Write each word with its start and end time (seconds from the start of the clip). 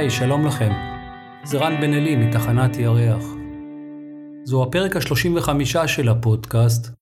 היי, 0.00 0.10
שלום 0.10 0.46
לכם. 0.46 0.70
זה 1.44 1.58
רן 1.58 1.80
בן 1.80 1.94
אלי 1.94 2.16
מתחנת 2.16 2.76
ירח. 2.76 3.24
זו 4.44 4.62
הפרק 4.62 4.96
ה-35 4.96 5.86
של 5.86 6.08
הפודקאסט, 6.08 6.94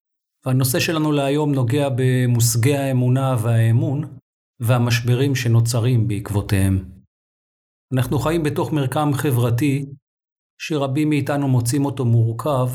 והנושא 0.47 0.81
שלנו 0.81 1.13
להיום 1.13 1.53
נוגע 1.53 1.89
במושגי 1.97 2.77
האמונה 2.77 3.37
והאמון, 3.43 4.19
והמשברים 4.61 5.35
שנוצרים 5.35 6.09
בעקבותיהם. 6.09 6.89
אנחנו 7.95 8.19
חיים 8.19 8.43
בתוך 8.43 8.73
מרקם 8.73 9.11
חברתי, 9.15 9.87
שרבים 10.61 11.09
מאיתנו 11.09 11.49
מוצאים 11.49 11.85
אותו 11.85 12.05
מורכב, 12.05 12.69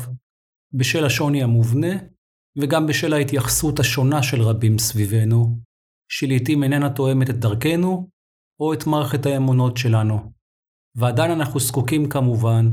בשל 0.72 1.04
השוני 1.04 1.42
המובנה, 1.42 1.92
וגם 2.58 2.86
בשל 2.86 3.12
ההתייחסות 3.12 3.78
השונה 3.78 4.22
של 4.22 4.42
רבים 4.42 4.78
סביבנו, 4.78 5.58
שלעיתים 6.10 6.62
איננה 6.62 6.90
תואמת 6.90 7.30
את 7.30 7.36
דרכנו, 7.36 8.13
או 8.60 8.74
את 8.74 8.86
מערכת 8.86 9.26
האמונות 9.26 9.76
שלנו. 9.76 10.32
ועדיין 10.94 11.30
אנחנו 11.30 11.60
זקוקים 11.60 12.08
כמובן 12.08 12.70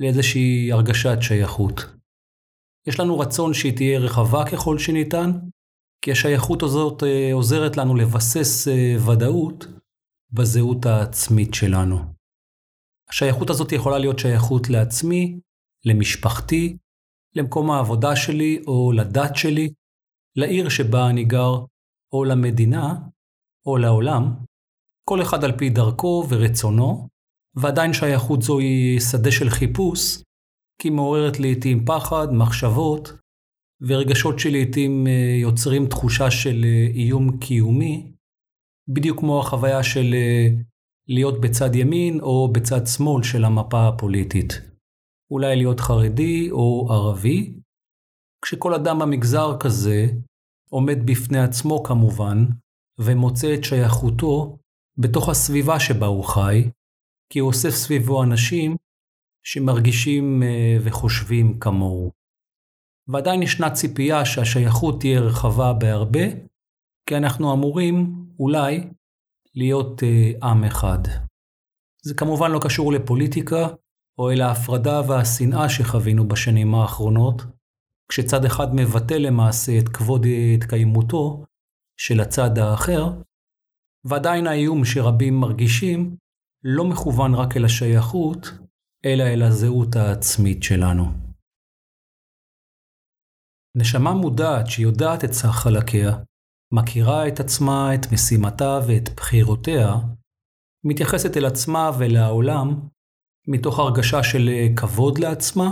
לאיזושהי 0.00 0.72
הרגשת 0.72 1.16
שייכות. 1.20 1.80
יש 2.86 3.00
לנו 3.00 3.18
רצון 3.18 3.54
שהיא 3.54 3.76
תהיה 3.76 3.98
רחבה 3.98 4.44
ככל 4.52 4.78
שניתן, 4.78 5.30
כי 6.04 6.12
השייכות 6.12 6.62
הזאת 6.62 7.02
אה, 7.02 7.32
עוזרת 7.32 7.76
לנו 7.76 7.96
לבסס 7.96 8.68
אה, 8.68 8.96
ודאות 9.06 9.66
בזהות 10.30 10.86
העצמית 10.86 11.54
שלנו. 11.54 11.96
השייכות 13.10 13.50
הזאת 13.50 13.72
יכולה 13.72 13.98
להיות 13.98 14.18
שייכות 14.18 14.70
לעצמי, 14.70 15.40
למשפחתי, 15.84 16.76
למקום 17.36 17.70
העבודה 17.70 18.16
שלי 18.16 18.62
או 18.66 18.92
לדת 18.92 19.36
שלי, 19.36 19.72
לעיר 20.36 20.68
שבה 20.68 21.10
אני 21.10 21.24
גר, 21.24 21.64
או 22.12 22.24
למדינה, 22.24 22.94
או 23.66 23.76
לעולם, 23.76 24.34
כל 25.04 25.22
אחד 25.22 25.44
על 25.44 25.58
פי 25.58 25.70
דרכו 25.70 26.26
ורצונו, 26.28 27.08
ועדיין 27.56 27.92
שייכות 27.92 28.42
זו 28.42 28.58
היא 28.58 29.00
שדה 29.00 29.30
של 29.30 29.50
חיפוש, 29.50 30.22
כי 30.78 30.88
היא 30.88 30.92
מעוררת 30.92 31.40
לעתים 31.40 31.84
פחד, 31.84 32.26
מחשבות, 32.32 33.12
ורגשות 33.80 34.38
שלעתים 34.38 35.06
אה, 35.06 35.36
יוצרים 35.40 35.86
תחושה 35.86 36.30
של 36.30 36.64
אה, 36.64 36.86
איום 36.94 37.38
קיומי, 37.38 38.12
בדיוק 38.88 39.18
כמו 39.20 39.40
החוויה 39.40 39.82
של 39.82 40.14
אה, 40.14 40.46
להיות 41.08 41.40
בצד 41.40 41.74
ימין 41.74 42.20
או 42.20 42.52
בצד 42.52 42.86
שמאל 42.86 43.22
של 43.22 43.44
המפה 43.44 43.88
הפוליטית. 43.88 44.52
אולי 45.30 45.56
להיות 45.56 45.80
חרדי 45.80 46.50
או 46.50 46.88
ערבי, 46.90 47.54
כשכל 48.44 48.74
אדם 48.74 48.98
במגזר 48.98 49.56
כזה 49.60 50.06
עומד 50.70 50.98
בפני 51.06 51.38
עצמו 51.38 51.82
כמובן, 51.82 52.44
ומוצא 53.00 53.54
את 53.54 53.64
שייכותו 53.64 54.58
בתוך 54.98 55.28
הסביבה 55.28 55.80
שבה 55.80 56.06
הוא 56.06 56.24
חי, 56.24 56.70
כי 57.32 57.38
הוא 57.38 57.48
אוסף 57.48 57.70
סביבו 57.70 58.22
אנשים 58.22 58.76
שמרגישים 59.42 60.42
אה, 60.42 60.76
וחושבים 60.84 61.58
כמוהו. 61.58 62.12
ועדיין 63.08 63.42
ישנה 63.42 63.70
ציפייה 63.70 64.24
שהשייכות 64.24 65.00
תהיה 65.00 65.20
רחבה 65.20 65.72
בהרבה, 65.72 66.24
כי 67.06 67.16
אנחנו 67.16 67.52
אמורים, 67.52 68.26
אולי, 68.38 68.90
להיות 69.54 70.02
אה, 70.02 70.48
עם 70.48 70.64
אחד. 70.64 70.98
זה 72.04 72.14
כמובן 72.14 72.50
לא 72.50 72.60
קשור 72.62 72.92
לפוליטיקה, 72.92 73.68
או 74.18 74.30
אל 74.30 74.40
ההפרדה 74.40 75.00
והשנאה 75.08 75.68
שחווינו 75.68 76.28
בשנים 76.28 76.74
האחרונות, 76.74 77.42
כשצד 78.08 78.44
אחד 78.44 78.74
מבטא 78.74 79.14
למעשה 79.14 79.78
את 79.78 79.88
כבוד 79.88 80.26
התקיימותו 80.54 81.44
של 81.96 82.20
הצד 82.20 82.58
האחר, 82.58 83.10
ועדיין 84.04 84.46
האיום 84.46 84.84
שרבים 84.84 85.40
מרגישים 85.40 86.16
לא 86.64 86.84
מכוון 86.84 87.34
רק 87.34 87.56
אל 87.56 87.64
השייכות, 87.64 88.46
אלא 89.04 89.24
אל 89.24 89.42
הזהות 89.42 89.96
העצמית 89.96 90.62
שלנו. 90.62 91.04
נשמה 93.76 94.12
מודעת 94.12 94.66
שיודעת 94.66 95.24
את 95.24 95.32
סך 95.32 95.48
חלקיה, 95.48 96.10
מכירה 96.72 97.28
את 97.28 97.40
עצמה, 97.40 97.94
את 97.94 98.12
משימתה 98.12 98.80
ואת 98.88 99.08
בחירותיה, 99.16 99.94
מתייחסת 100.84 101.36
אל 101.36 101.44
עצמה 101.44 101.90
ולעולם 101.98 102.88
מתוך 103.48 103.78
הרגשה 103.78 104.22
של 104.22 104.48
כבוד 104.76 105.18
לעצמה 105.18 105.70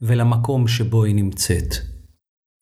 ולמקום 0.00 0.68
שבו 0.68 1.04
היא 1.04 1.14
נמצאת. 1.14 1.74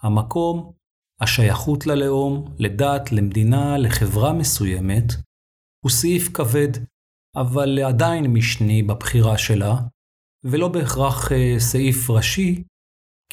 המקום 0.03 0.73
השייכות 1.21 1.87
ללאום, 1.87 2.55
לדת, 2.59 3.13
למדינה, 3.13 3.79
לחברה 3.79 4.33
מסוימת, 4.33 5.05
הוא 5.85 5.91
סעיף 5.91 6.29
כבד, 6.35 6.73
אבל 7.37 7.79
עדיין 7.79 8.27
משני 8.27 8.83
בבחירה 8.83 9.39
שלה, 9.39 9.75
ולא 10.45 10.69
בהכרח 10.69 11.33
אה, 11.33 11.55
סעיף 11.59 12.11
ראשי, 12.11 12.65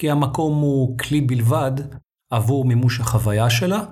כי 0.00 0.10
המקום 0.10 0.60
הוא 0.62 0.98
כלי 0.98 1.20
בלבד 1.20 1.72
עבור 2.32 2.64
מימוש 2.64 3.00
החוויה 3.00 3.50
שלה, 3.50 3.90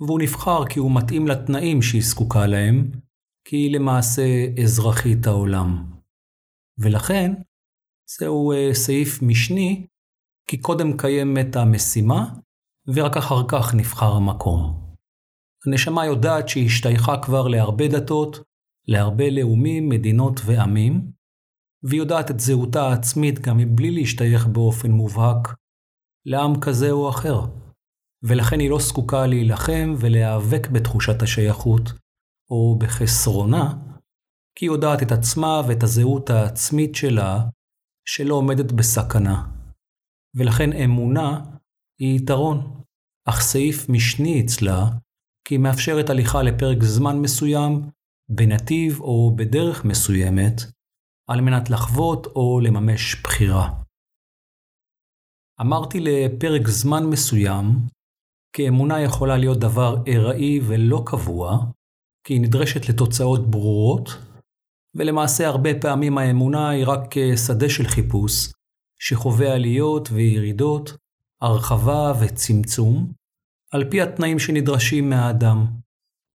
והוא 0.00 0.20
נבחר 0.22 0.66
כי 0.66 0.78
הוא 0.78 0.90
מתאים 0.94 1.26
לתנאים 1.26 1.82
שהיא 1.82 2.02
זקוקה 2.02 2.46
להם, 2.46 2.90
כי 3.48 3.56
היא 3.56 3.74
למעשה 3.74 4.22
אזרחית 4.62 5.26
העולם. 5.26 5.92
ולכן, 6.78 7.32
זהו 8.18 8.52
אה, 8.52 8.74
סעיף 8.74 9.22
משני, 9.22 9.86
כי 10.50 10.60
קודם 10.60 10.96
קיימת 10.96 11.56
המשימה, 11.56 12.34
ורק 12.94 13.16
אחר 13.16 13.48
כך 13.48 13.74
נבחר 13.74 14.12
המקום. 14.12 14.88
הנשמה 15.66 16.06
יודעת 16.06 16.48
שהיא 16.48 16.66
השתייכה 16.66 17.22
כבר 17.22 17.48
להרבה 17.48 17.88
דתות, 17.88 18.36
להרבה 18.88 19.30
לאומים, 19.30 19.88
מדינות 19.88 20.40
ועמים, 20.46 21.12
והיא 21.82 22.00
יודעת 22.00 22.30
את 22.30 22.40
זהותה 22.40 22.82
העצמית 22.82 23.38
גם 23.38 23.56
מבלי 23.56 23.90
להשתייך 23.90 24.46
באופן 24.46 24.90
מובהק 24.90 25.54
לעם 26.26 26.60
כזה 26.60 26.90
או 26.90 27.08
אחר, 27.08 27.40
ולכן 28.22 28.60
היא 28.60 28.70
לא 28.70 28.78
זקוקה 28.78 29.26
להילחם 29.26 29.94
ולהיאבק 29.98 30.68
בתחושת 30.72 31.22
השייכות 31.22 31.92
או 32.50 32.78
בחסרונה, 32.78 33.74
כי 34.54 34.66
היא 34.66 34.70
יודעת 34.70 35.02
את 35.02 35.12
עצמה 35.12 35.62
ואת 35.68 35.82
הזהות 35.82 36.30
העצמית 36.30 36.94
שלה 36.94 37.40
שלא 38.04 38.34
עומדת 38.34 38.72
בסכנה. 38.72 39.46
ולכן 40.34 40.72
אמונה 40.72 41.57
היא 41.98 42.16
יתרון. 42.16 42.82
אך 43.28 43.40
סעיף 43.40 43.88
משני 43.88 44.42
אצלה, 44.44 44.84
כי 45.44 45.54
היא 45.54 45.60
מאפשרת 45.60 46.10
הליכה 46.10 46.42
לפרק 46.42 46.82
זמן 46.82 47.18
מסוים, 47.18 47.90
בנתיב 48.28 49.00
או 49.00 49.36
בדרך 49.36 49.84
מסוימת, 49.84 50.54
על 51.30 51.40
מנת 51.40 51.70
לחוות 51.70 52.26
או 52.26 52.60
לממש 52.60 53.22
בחירה. 53.22 53.82
אמרתי 55.60 56.00
לפרק 56.00 56.68
זמן 56.68 57.04
מסוים, 57.04 57.64
כי 58.56 58.68
אמונה 58.68 59.00
יכולה 59.00 59.36
להיות 59.36 59.58
דבר 59.58 59.96
ארעי 60.08 60.60
ולא 60.68 61.02
קבוע, 61.06 61.58
כי 62.26 62.34
היא 62.34 62.40
נדרשת 62.40 62.88
לתוצאות 62.88 63.50
ברורות, 63.50 64.08
ולמעשה 64.96 65.46
הרבה 65.46 65.70
פעמים 65.80 66.18
האמונה 66.18 66.70
היא 66.70 66.84
רק 66.86 67.14
שדה 67.46 67.68
של 67.68 67.84
חיפוש, 67.84 68.52
שחווה 69.00 69.54
עליות 69.54 70.08
וירידות, 70.12 70.90
הרחבה 71.42 72.12
וצמצום, 72.20 73.12
על 73.72 73.90
פי 73.90 74.02
התנאים 74.02 74.38
שנדרשים 74.38 75.10
מהאדם. 75.10 75.66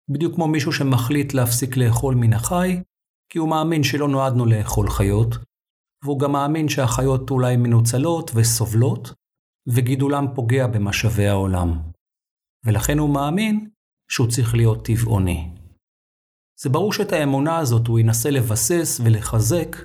בדיוק 0.09 0.35
כמו 0.35 0.47
מישהו 0.47 0.71
שמחליט 0.71 1.33
להפסיק 1.33 1.77
לאכול 1.77 2.15
מן 2.15 2.33
החי, 2.33 2.81
כי 3.29 3.39
הוא 3.39 3.49
מאמין 3.49 3.83
שלא 3.83 4.07
נועדנו 4.07 4.45
לאכול 4.45 4.89
חיות, 4.89 5.35
והוא 6.03 6.19
גם 6.19 6.31
מאמין 6.31 6.69
שהחיות 6.69 7.31
אולי 7.31 7.57
מנוצלות 7.57 8.31
וסובלות, 8.35 9.13
וגידולם 9.67 10.25
פוגע 10.35 10.67
במשאבי 10.67 11.27
העולם. 11.27 11.81
ולכן 12.65 12.97
הוא 12.97 13.13
מאמין 13.13 13.69
שהוא 14.11 14.27
צריך 14.27 14.55
להיות 14.55 14.85
טבעוני. 14.85 15.49
זה 16.61 16.69
ברור 16.69 16.93
שאת 16.93 17.11
האמונה 17.11 17.57
הזאת 17.57 17.87
הוא 17.87 17.99
ינסה 17.99 18.29
לבסס 18.29 18.99
ולחזק 19.03 19.75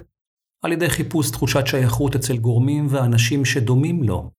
על 0.64 0.72
ידי 0.72 0.90
חיפוש 0.90 1.30
תחושת 1.30 1.66
שייכות 1.66 2.14
אצל 2.14 2.36
גורמים 2.36 2.86
ואנשים 2.90 3.44
שדומים 3.44 4.02
לו, 4.02 4.30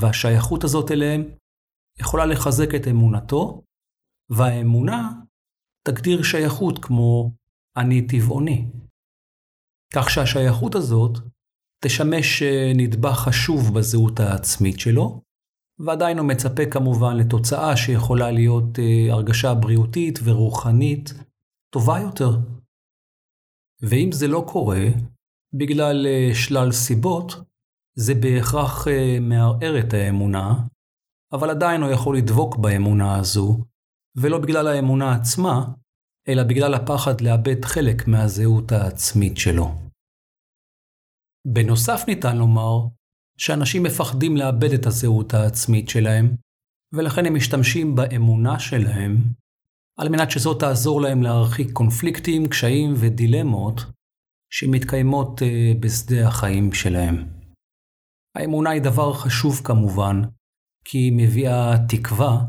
והשייכות 0.00 0.64
הזאת 0.64 0.90
אליהם 0.90 1.22
יכולה 2.00 2.26
לחזק 2.26 2.74
את 2.76 2.88
אמונתו, 2.90 3.62
והאמונה 4.30 5.12
תגדיר 5.86 6.22
שייכות 6.22 6.78
כמו 6.78 7.32
אני 7.76 8.06
טבעוני. 8.06 8.66
כך 9.94 10.10
שהשייכות 10.10 10.74
הזאת 10.74 11.18
תשמש 11.84 12.42
אה, 12.42 12.72
נדבך 12.76 13.18
חשוב 13.18 13.78
בזהות 13.78 14.20
העצמית 14.20 14.80
שלו, 14.80 15.22
ועדיין 15.78 16.18
הוא 16.18 16.28
מצפה 16.28 16.62
כמובן 16.70 17.16
לתוצאה 17.16 17.76
שיכולה 17.76 18.30
להיות 18.30 18.78
אה, 18.78 19.12
הרגשה 19.12 19.54
בריאותית 19.54 20.18
ורוחנית 20.24 21.12
טובה 21.72 21.98
יותר. 22.00 22.30
ואם 23.82 24.12
זה 24.12 24.26
לא 24.28 24.44
קורה, 24.52 24.84
בגלל 25.54 26.06
אה, 26.06 26.30
שלל 26.34 26.72
סיבות, 26.72 27.32
זה 28.00 28.14
בהכרח 28.14 28.86
מערער 29.20 29.78
את 29.78 29.92
האמונה, 29.94 30.54
אבל 31.32 31.50
עדיין 31.50 31.82
הוא 31.82 31.90
יכול 31.90 32.16
לדבוק 32.16 32.56
באמונה 32.56 33.18
הזו, 33.18 33.64
ולא 34.16 34.38
בגלל 34.38 34.66
האמונה 34.66 35.14
עצמה, 35.14 35.64
אלא 36.28 36.42
בגלל 36.42 36.74
הפחד 36.74 37.20
לאבד 37.20 37.64
חלק 37.64 38.08
מהזהות 38.08 38.72
העצמית 38.72 39.36
שלו. 39.36 39.74
בנוסף 41.46 42.04
ניתן 42.08 42.36
לומר 42.36 42.86
שאנשים 43.38 43.82
מפחדים 43.82 44.36
לאבד 44.36 44.72
את 44.72 44.86
הזהות 44.86 45.34
העצמית 45.34 45.88
שלהם, 45.88 46.36
ולכן 46.92 47.26
הם 47.26 47.34
משתמשים 47.34 47.94
באמונה 47.94 48.58
שלהם 48.58 49.16
על 49.98 50.08
מנת 50.08 50.30
שזאת 50.30 50.60
תעזור 50.60 51.00
להם 51.00 51.22
להרחיק 51.22 51.72
קונפליקטים, 51.72 52.48
קשיים 52.48 52.94
ודילמות 52.96 53.80
שמתקיימות 54.52 55.42
אה, 55.42 55.72
בשדה 55.80 56.28
החיים 56.28 56.72
שלהם. 56.72 57.37
האמונה 58.38 58.70
היא 58.70 58.82
דבר 58.82 59.12
חשוב 59.12 59.60
כמובן, 59.64 60.22
כי 60.84 60.98
היא 60.98 61.12
מביאה 61.16 61.74
תקווה, 61.88 62.44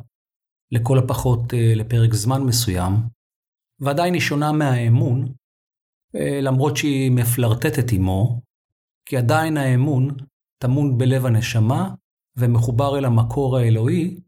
לכל 0.72 1.00
הפחות 1.00 1.54
אה, 1.54 1.74
לפרק 1.76 2.14
זמן 2.14 2.44
מסוים, 2.44 2.94
ועדיין 3.80 4.14
היא 4.14 4.22
שונה 4.22 4.52
מהאמון, 4.52 5.34
אה, 6.16 6.42
למרות 6.42 6.78
שהיא 6.78 7.12
מפלרטטת 7.12 7.92
עמו, 7.92 8.42
כי 9.06 9.18
עדיין 9.18 9.58
האמון 9.58 10.18
טמון 10.62 10.98
בלב 10.98 11.26
הנשמה 11.26 11.94
ומחובר 12.38 12.98
אל 12.98 13.06
המקור 13.06 13.58
האלוהי, 13.58 14.20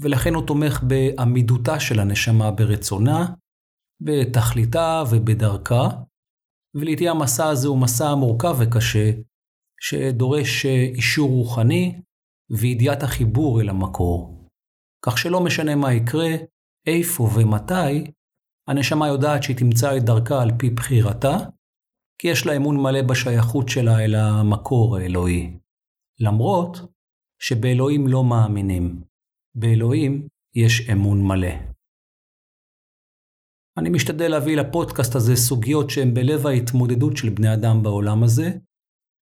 ולכן 0.00 0.34
הוא 0.34 0.46
תומך 0.46 0.82
בעמידותה 0.82 1.80
של 1.80 2.00
הנשמה 2.00 2.50
ברצונה, 2.50 3.34
בתכליתה 4.00 5.02
ובדרכה, 5.10 5.88
ולעיתים 6.74 7.08
המסע 7.08 7.48
הזה 7.48 7.68
הוא 7.68 7.78
מסע 7.78 8.14
מורכב 8.14 8.56
וקשה, 8.58 9.10
שדורש 9.80 10.66
אישור 10.66 11.30
רוחני 11.30 12.00
וידיעת 12.50 13.02
החיבור 13.02 13.60
אל 13.60 13.68
המקור. 13.68 14.48
כך 15.06 15.18
שלא 15.18 15.44
משנה 15.44 15.76
מה 15.76 15.94
יקרה, 15.94 16.28
איפה 16.86 17.28
ומתי, 17.36 18.10
הנשמה 18.68 19.08
יודעת 19.08 19.42
שהיא 19.42 19.56
תמצא 19.56 19.96
את 19.96 20.02
דרכה 20.02 20.42
על 20.42 20.50
פי 20.58 20.70
בחירתה, 20.70 21.36
כי 22.18 22.28
יש 22.28 22.46
לה 22.46 22.56
אמון 22.56 22.76
מלא 22.76 23.02
בשייכות 23.02 23.68
שלה 23.68 24.04
אל 24.04 24.14
המקור 24.14 24.96
האלוהי. 24.96 25.58
למרות 26.20 26.78
שבאלוהים 27.38 28.06
לא 28.08 28.24
מאמינים. 28.24 29.02
באלוהים 29.54 30.28
יש 30.54 30.90
אמון 30.90 31.22
מלא. 31.26 31.54
אני 33.78 33.90
משתדל 33.90 34.28
להביא 34.30 34.56
לפודקאסט 34.56 35.14
הזה 35.14 35.36
סוגיות 35.36 35.90
שהן 35.90 36.14
בלב 36.14 36.46
ההתמודדות 36.46 37.16
של 37.16 37.28
בני 37.28 37.54
אדם 37.54 37.82
בעולם 37.82 38.22
הזה, 38.22 38.50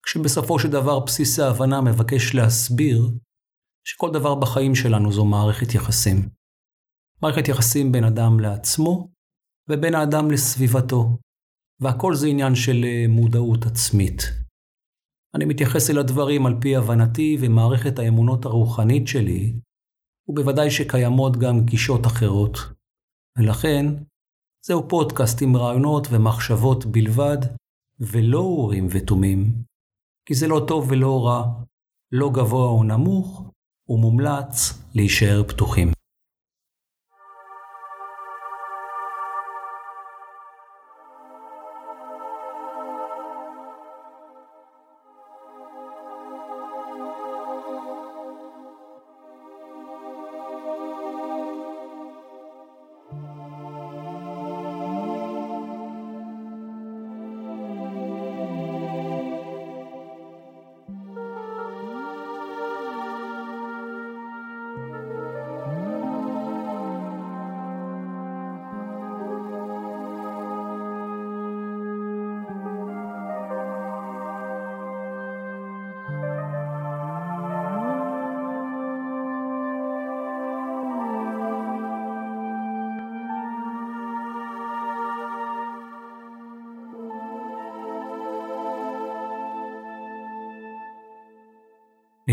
כשבסופו 0.04 0.60
של 0.60 0.70
דבר 0.70 1.00
בסיס 1.00 1.40
ההבנה 1.40 1.82
מבקש 1.82 2.36
להסביר 2.36 3.10
שכל 3.88 4.12
דבר 4.14 4.36
בחיים 4.36 4.76
שלנו 4.76 5.12
זו 5.12 5.26
מערכת 5.26 5.76
יחסים. 5.76 6.30
מערכת 7.22 7.48
יחסים 7.48 7.92
בין 7.92 8.04
אדם 8.04 8.40
לעצמו 8.40 9.12
ובין 9.70 9.96
האדם 9.96 10.32
לסביבתו, 10.32 11.18
והכל 11.80 12.16
זה 12.16 12.28
עניין 12.28 12.56
של 12.56 12.84
אה, 12.84 13.06
מודעות 13.10 13.66
עצמית. 13.66 14.22
אני 15.36 15.46
מתייחס 15.46 15.90
אל 15.90 15.98
הדברים 16.00 16.46
על 16.46 16.54
פי 16.62 16.76
הבנתי 16.76 17.38
ומערכת 17.42 18.00
האמונות 18.00 18.46
הרוחנית 18.46 19.08
שלי, 19.08 19.54
ובוודאי 20.28 20.72
שקיימות 20.72 21.38
גם 21.38 21.66
גישות 21.66 22.06
אחרות. 22.06 22.58
ולכן, 23.38 23.86
זהו 24.66 24.90
פודקאסט 24.90 25.42
עם 25.42 25.58
רעיונות 25.58 26.08
ומחשבות 26.12 26.86
בלבד, 26.86 27.38
ולא 28.00 28.40
אורים 28.40 28.88
ותומים, 28.90 29.64
כי 30.32 30.36
זה 30.36 30.48
לא 30.48 30.66
טוב 30.68 30.86
ולא 30.90 31.26
רע, 31.26 31.44
לא 32.12 32.30
גבוה 32.30 32.68
או 32.68 32.84
נמוך, 32.84 33.44
ומומלץ 33.90 34.84
להישאר 34.96 35.44
פתוחים. 35.48 35.92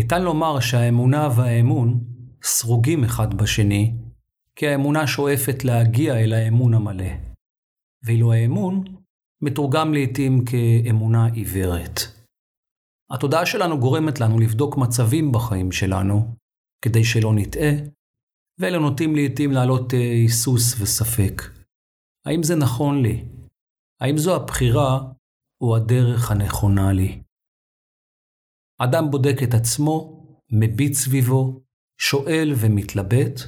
ניתן 0.09 0.23
לומר 0.23 0.59
שהאמונה 0.59 1.29
והאמון 1.35 1.99
סרוגים 2.43 3.03
אחד 3.03 3.33
בשני, 3.33 3.93
כי 4.55 4.67
האמונה 4.67 5.07
שואפת 5.07 5.63
להגיע 5.63 6.19
אל 6.19 6.33
האמון 6.33 6.73
המלא, 6.73 7.11
ואילו 8.03 8.33
האמון 8.33 8.83
מתורגם 9.41 9.93
לעתים 9.93 10.45
כאמונה 10.45 11.25
עיוורת. 11.25 11.99
התודעה 13.11 13.45
שלנו 13.45 13.79
גורמת 13.79 14.19
לנו 14.19 14.39
לבדוק 14.39 14.77
מצבים 14.77 15.31
בחיים 15.31 15.71
שלנו, 15.71 16.35
כדי 16.81 17.03
שלא 17.03 17.33
נטעה, 17.35 17.71
ואלה 18.59 18.79
נוטים 18.79 19.15
לעתים 19.15 19.51
להעלות 19.51 19.93
אה, 19.93 19.99
היסוס 19.99 20.81
וספק. 20.81 21.41
האם 22.25 22.43
זה 22.43 22.55
נכון 22.55 23.01
לי? 23.01 23.25
האם 24.01 24.17
זו 24.17 24.35
הבחירה 24.35 24.99
או 25.61 25.75
הדרך 25.75 26.31
הנכונה 26.31 26.91
לי? 26.91 27.21
אדם 28.83 29.11
בודק 29.11 29.43
את 29.43 29.53
עצמו, 29.53 30.25
מביט 30.51 30.93
סביבו, 30.93 31.61
שואל 32.01 32.53
ומתלבט, 32.55 33.39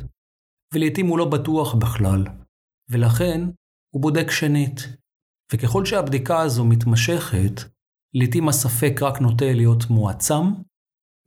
ולעיתים 0.73 1.07
הוא 1.07 1.17
לא 1.17 1.29
בטוח 1.29 1.75
בכלל, 1.75 2.23
ולכן 2.89 3.41
הוא 3.93 4.01
בודק 4.01 4.31
שנית. 4.31 4.79
וככל 5.53 5.85
שהבדיקה 5.85 6.39
הזו 6.39 6.65
מתמשכת, 6.65 7.61
לעיתים 8.13 8.49
הספק 8.49 9.01
רק 9.01 9.21
נוטה 9.21 9.53
להיות 9.53 9.83
מועצם, 9.89 10.43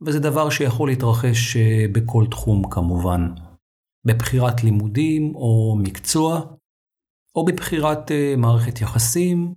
וזה 0.05 0.19
דבר 0.19 0.49
שיכול 0.49 0.89
להתרחש 0.89 1.57
אה, 1.57 1.85
בכל 1.93 2.25
תחום 2.31 2.69
כמובן. 2.71 3.21
בבחירת 4.07 4.63
לימודים 4.63 5.35
או 5.35 5.77
מקצוע, 5.83 6.41
או 7.35 7.45
בבחירת 7.45 8.11
אה, 8.11 8.33
מערכת 8.37 8.81
יחסים, 8.81 9.53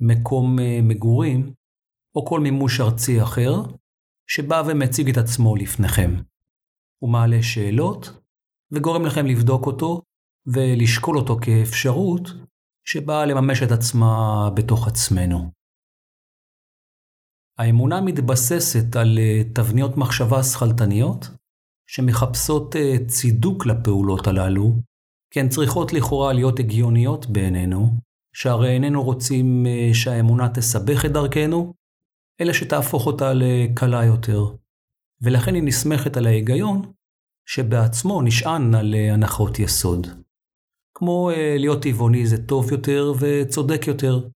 מקום 0.00 0.58
אה, 0.58 0.80
מגורים, 0.82 1.52
או 2.14 2.26
כל 2.26 2.40
מימוש 2.40 2.80
ארצי 2.80 3.22
אחר, 3.22 3.52
שבא 4.26 4.62
ומציג 4.66 5.08
את 5.08 5.16
עצמו 5.16 5.56
לפניכם. 5.56 6.14
הוא 7.02 7.10
מעלה 7.10 7.42
שאלות, 7.42 8.10
וגורם 8.72 9.06
לכם 9.06 9.26
לבדוק 9.26 9.66
אותו 9.66 10.02
ולשקול 10.46 11.18
אותו 11.18 11.36
כאפשרות 11.42 12.28
שבאה 12.84 13.26
לממש 13.26 13.62
את 13.62 13.70
עצמה 13.72 14.50
בתוך 14.56 14.88
עצמנו. 14.88 15.50
האמונה 17.58 18.00
מתבססת 18.00 18.96
על 18.96 19.18
אה, 19.18 19.42
תבניות 19.54 19.96
מחשבה 19.96 20.42
שכלתניות, 20.42 21.26
שמחפשות 21.86 22.76
אה, 22.76 22.96
צידוק 23.06 23.66
לפעולות 23.66 24.26
הללו, 24.26 24.72
כי 25.30 25.40
הן 25.40 25.48
צריכות 25.48 25.92
לכאורה 25.92 26.32
להיות 26.32 26.58
הגיוניות 26.58 27.26
בעינינו, 27.26 27.90
שהרי 28.34 28.70
איננו 28.70 29.02
רוצים 29.02 29.66
אה, 29.66 29.90
שהאמונה 29.94 30.48
תסבך 30.48 31.04
את 31.04 31.12
דרכנו, 31.12 31.74
אלא 32.42 32.52
שתהפוך 32.52 33.06
אותה 33.06 33.32
לקלה 33.34 34.04
יותר. 34.04 34.44
ולכן 35.20 35.54
היא 35.54 35.62
נסמכת 35.62 36.16
על 36.16 36.26
ההיגיון, 36.26 36.92
שבעצמו 37.46 38.22
נשען 38.22 38.74
על 38.74 38.94
אה, 38.94 39.14
הנחות 39.14 39.58
יסוד. 39.58 40.06
כמו 40.94 41.30
אה, 41.30 41.56
להיות 41.58 41.82
טבעוני 41.82 42.26
זה 42.26 42.46
טוב 42.46 42.72
יותר 42.72 43.12
וצודק 43.20 43.86
יותר. 43.86 44.28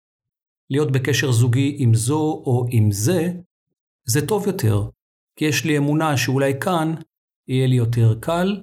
להיות 0.69 0.91
בקשר 0.91 1.31
זוגי 1.31 1.75
עם 1.79 1.93
זו 1.93 2.43
או 2.45 2.65
עם 2.69 2.91
זה, 2.91 3.33
זה 4.07 4.27
טוב 4.27 4.47
יותר, 4.47 4.89
כי 5.35 5.45
יש 5.45 5.65
לי 5.65 5.77
אמונה 5.77 6.17
שאולי 6.17 6.53
כאן 6.61 6.93
יהיה 7.47 7.67
לי 7.67 7.75
יותר 7.75 8.19
קל, 8.19 8.61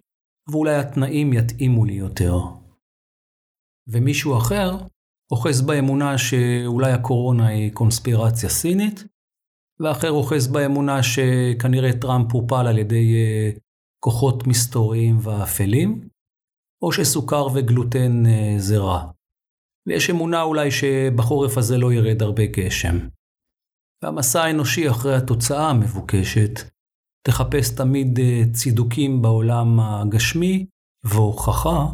ואולי 0.48 0.74
התנאים 0.74 1.32
יתאימו 1.32 1.84
לי 1.84 1.92
יותר. 1.92 2.36
ומישהו 3.86 4.38
אחר 4.38 4.76
אוחז 5.30 5.62
באמונה 5.62 6.18
שאולי 6.18 6.92
הקורונה 6.92 7.46
היא 7.46 7.72
קונספירציה 7.72 8.48
סינית, 8.48 9.04
ואחר 9.82 10.10
אוחז 10.10 10.48
באמונה 10.48 11.02
שכנראה 11.02 11.92
טראמפ 12.00 12.32
הופל 12.32 12.66
על 12.66 12.78
ידי 12.78 13.14
אה, 13.14 13.50
כוחות 14.04 14.46
מסתוריים 14.46 15.18
ואפלים, 15.22 16.08
או 16.82 16.92
שסוכר 16.92 17.46
וגלוטן 17.54 18.26
אה, 18.26 18.54
זה 18.58 18.78
רע. 18.78 19.10
ויש 19.86 20.10
אמונה 20.10 20.42
אולי 20.42 20.70
שבחורף 20.70 21.58
הזה 21.58 21.78
לא 21.78 21.92
ירד 21.92 22.22
הרבה 22.22 22.46
גשם. 22.46 22.98
והמסע 24.02 24.42
האנושי 24.42 24.90
אחרי 24.90 25.14
התוצאה 25.14 25.70
המבוקשת 25.70 26.60
תחפש 27.26 27.70
תמיד 27.70 28.18
אה, 28.18 28.42
צידוקים 28.52 29.22
בעולם 29.22 29.80
הגשמי 29.80 30.66
והוכחה 31.04 31.86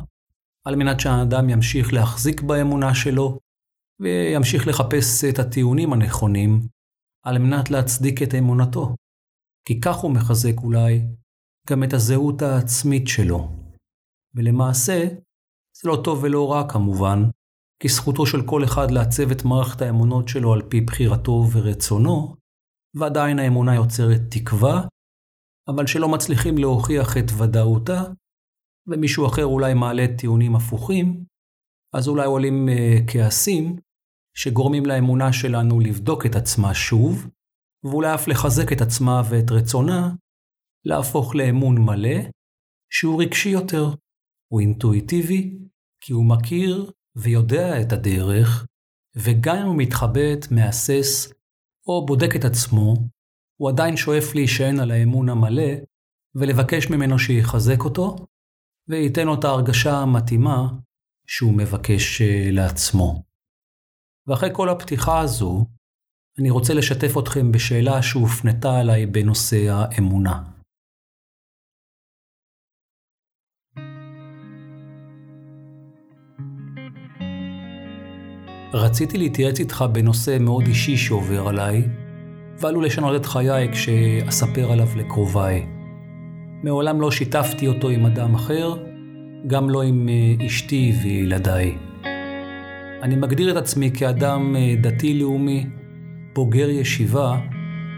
על 0.64 0.76
מנת 0.76 1.00
שהאדם 1.00 1.50
ימשיך 1.50 1.92
להחזיק 1.92 2.40
באמונה 2.40 2.94
שלו 2.94 3.38
וימשיך 4.00 4.68
לחפש 4.68 5.24
את 5.24 5.38
הטיעונים 5.38 5.92
הנכונים 5.92 6.77
על 7.28 7.38
מנת 7.38 7.70
להצדיק 7.70 8.22
את 8.22 8.34
אמונתו. 8.34 8.94
כי 9.64 9.80
כך 9.80 9.96
הוא 9.96 10.10
מחזק 10.10 10.58
אולי 10.62 11.00
גם 11.70 11.84
את 11.84 11.92
הזהות 11.92 12.42
העצמית 12.42 13.08
שלו. 13.08 13.48
ולמעשה, 14.34 15.08
זה 15.82 15.88
לא 15.88 16.00
טוב 16.04 16.22
ולא 16.22 16.52
רע 16.52 16.68
כמובן, 16.68 17.18
כי 17.82 17.88
זכותו 17.88 18.26
של 18.26 18.46
כל 18.46 18.64
אחד 18.64 18.90
לעצב 18.90 19.30
את 19.30 19.44
מערכת 19.44 19.82
האמונות 19.82 20.28
שלו 20.28 20.52
על 20.52 20.62
פי 20.68 20.80
בחירתו 20.80 21.44
ורצונו, 21.52 22.34
ועדיין 22.96 23.38
האמונה 23.38 23.74
יוצרת 23.74 24.20
תקווה, 24.30 24.86
אבל 25.68 25.86
שלא 25.86 26.08
מצליחים 26.08 26.58
להוכיח 26.58 27.16
את 27.16 27.30
ודאותה, 27.38 28.02
ומישהו 28.86 29.26
אחר 29.26 29.44
אולי 29.44 29.74
מעלה 29.74 30.06
טיעונים 30.18 30.56
הפוכים, 30.56 31.24
אז 31.94 32.08
אולי 32.08 32.26
עולים 32.26 32.68
uh, 32.68 33.12
כעסים 33.12 33.76
שגורמים 34.38 34.86
לאמונה 34.86 35.32
שלנו 35.32 35.80
לבדוק 35.80 36.26
את 36.26 36.34
עצמה 36.36 36.74
שוב, 36.74 37.30
ואולי 37.84 38.14
אף 38.14 38.28
לחזק 38.28 38.72
את 38.72 38.80
עצמה 38.80 39.22
ואת 39.30 39.50
רצונה, 39.50 40.14
להפוך 40.84 41.34
לאמון 41.34 41.78
מלא, 41.78 42.18
שהוא 42.92 43.22
רגשי 43.22 43.48
יותר. 43.48 43.84
הוא 44.52 44.60
אינטואיטיבי, 44.60 45.58
כי 46.00 46.12
הוא 46.12 46.24
מכיר 46.24 46.92
ויודע 47.16 47.80
את 47.80 47.92
הדרך, 47.92 48.66
וגם 49.16 49.56
אם 49.56 49.66
הוא 49.66 49.76
מתחבט, 49.76 50.50
מהסס, 50.50 51.32
או 51.86 52.06
בודק 52.06 52.36
את 52.36 52.44
עצמו, 52.44 52.94
הוא 53.60 53.70
עדיין 53.70 53.96
שואף 53.96 54.34
להישען 54.34 54.80
על 54.80 54.90
האמון 54.90 55.28
המלא, 55.28 55.72
ולבקש 56.34 56.90
ממנו 56.90 57.18
שיחזק 57.18 57.80
אותו, 57.84 58.16
וייתן 58.88 59.26
לו 59.26 59.34
את 59.34 59.44
ההרגשה 59.44 59.96
המתאימה 59.96 60.68
שהוא 61.26 61.58
מבקש 61.58 62.22
אה, 62.22 62.48
לעצמו. 62.50 63.27
ואחרי 64.28 64.50
כל 64.52 64.68
הפתיחה 64.68 65.20
הזו, 65.20 65.64
אני 66.40 66.50
רוצה 66.50 66.74
לשתף 66.74 67.18
אתכם 67.18 67.52
בשאלה 67.52 68.02
שהופנתה 68.02 68.78
עליי 68.78 69.06
בנושא 69.06 69.70
האמונה. 69.70 70.42
רציתי 78.72 79.18
להתייעץ 79.18 79.60
איתך 79.60 79.84
בנושא 79.92 80.36
מאוד 80.40 80.66
אישי 80.66 80.96
שעובר 80.96 81.48
עליי, 81.48 81.88
ועלול 82.60 82.86
לשנות 82.86 83.20
את 83.20 83.26
חיי 83.26 83.72
כשאספר 83.72 84.72
עליו 84.72 84.88
לקרוביי. 84.96 85.66
מעולם 86.62 87.00
לא 87.00 87.10
שיתפתי 87.10 87.68
אותו 87.68 87.88
עם 87.88 88.06
אדם 88.06 88.34
אחר, 88.34 88.74
גם 89.46 89.70
לא 89.70 89.82
עם 89.82 90.08
אה, 90.08 90.46
אשתי 90.46 90.92
וילדיי. 91.02 91.87
אני 93.02 93.16
מגדיר 93.16 93.50
את 93.50 93.56
עצמי 93.56 93.90
כאדם 93.90 94.56
אה, 94.56 94.74
דתי-לאומי, 94.80 95.66
בוגר 96.34 96.70
ישיבה 96.70 97.38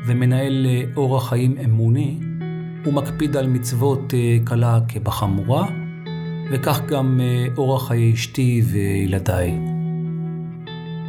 ומנהל 0.07 0.66
אה, 0.66 0.83
אורח 0.97 1.28
חיים 1.28 1.57
אמוני, 1.64 2.19
ומקפיד 2.87 3.37
על 3.37 3.47
מצוות 3.47 4.14
קלה 4.45 4.78
כבחמורה, 4.88 5.66
וכך 6.52 6.80
גם 6.88 7.21
אורח 7.57 7.88
חיי 7.88 8.12
אשתי 8.12 8.62
וילדיי. 8.64 9.59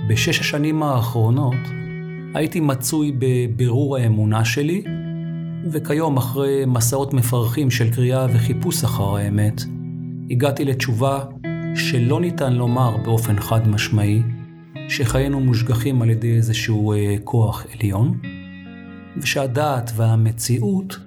בשש 0.10 0.39
השנים 0.39 0.83
האחרונות 0.83 1.57
הייתי 2.33 2.60
מצוי 2.60 3.12
בבירור 3.19 3.98
האמונה 3.98 4.45
שלי, 4.45 4.83
וכיום, 5.71 6.17
אחרי 6.17 6.63
מסעות 6.67 7.13
מפרכים 7.13 7.71
של 7.71 7.91
קריאה 7.91 8.25
וחיפוש 8.33 8.83
אחר 8.83 9.15
האמת, 9.15 9.62
הגעתי 10.29 10.65
לתשובה 10.65 11.19
שלא 11.75 12.22
ניתן 12.22 12.54
לומר 12.54 12.98
באופן 12.98 13.40
חד 13.40 13.68
משמעי 13.68 14.22
שחיינו 14.90 15.40
מושגחים 15.40 16.01
על 16.01 16.10
ידי 16.10 16.36
איזשהו 16.36 16.94
אה, 16.94 17.16
כוח 17.24 17.66
עליון, 17.74 18.20
ושהדעת 19.18 19.92
והמציאות 19.96 21.00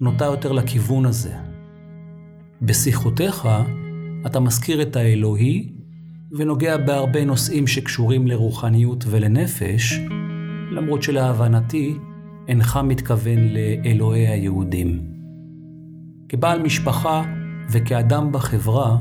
נוטה 0.00 0.24
יותר 0.24 0.52
לכיוון 0.52 1.06
הזה. 1.06 1.34
בשיחותיך 2.62 3.48
אתה 4.26 4.40
מזכיר 4.40 4.82
את 4.82 4.96
האלוהי 4.96 5.72
ונוגע 6.32 6.76
בהרבה 6.76 7.24
נושאים 7.24 7.66
שקשורים 7.66 8.26
לרוחניות 8.26 9.04
ולנפש, 9.08 10.00
למרות 10.70 11.02
שלהבנתי 11.02 11.94
אינך 12.48 12.80
מתכוון 12.84 13.38
לאלוהי 13.38 14.28
היהודים. 14.28 15.00
כבעל 16.28 16.62
משפחה 16.62 17.22
וכאדם 17.70 18.32
בחברה, 18.32 18.98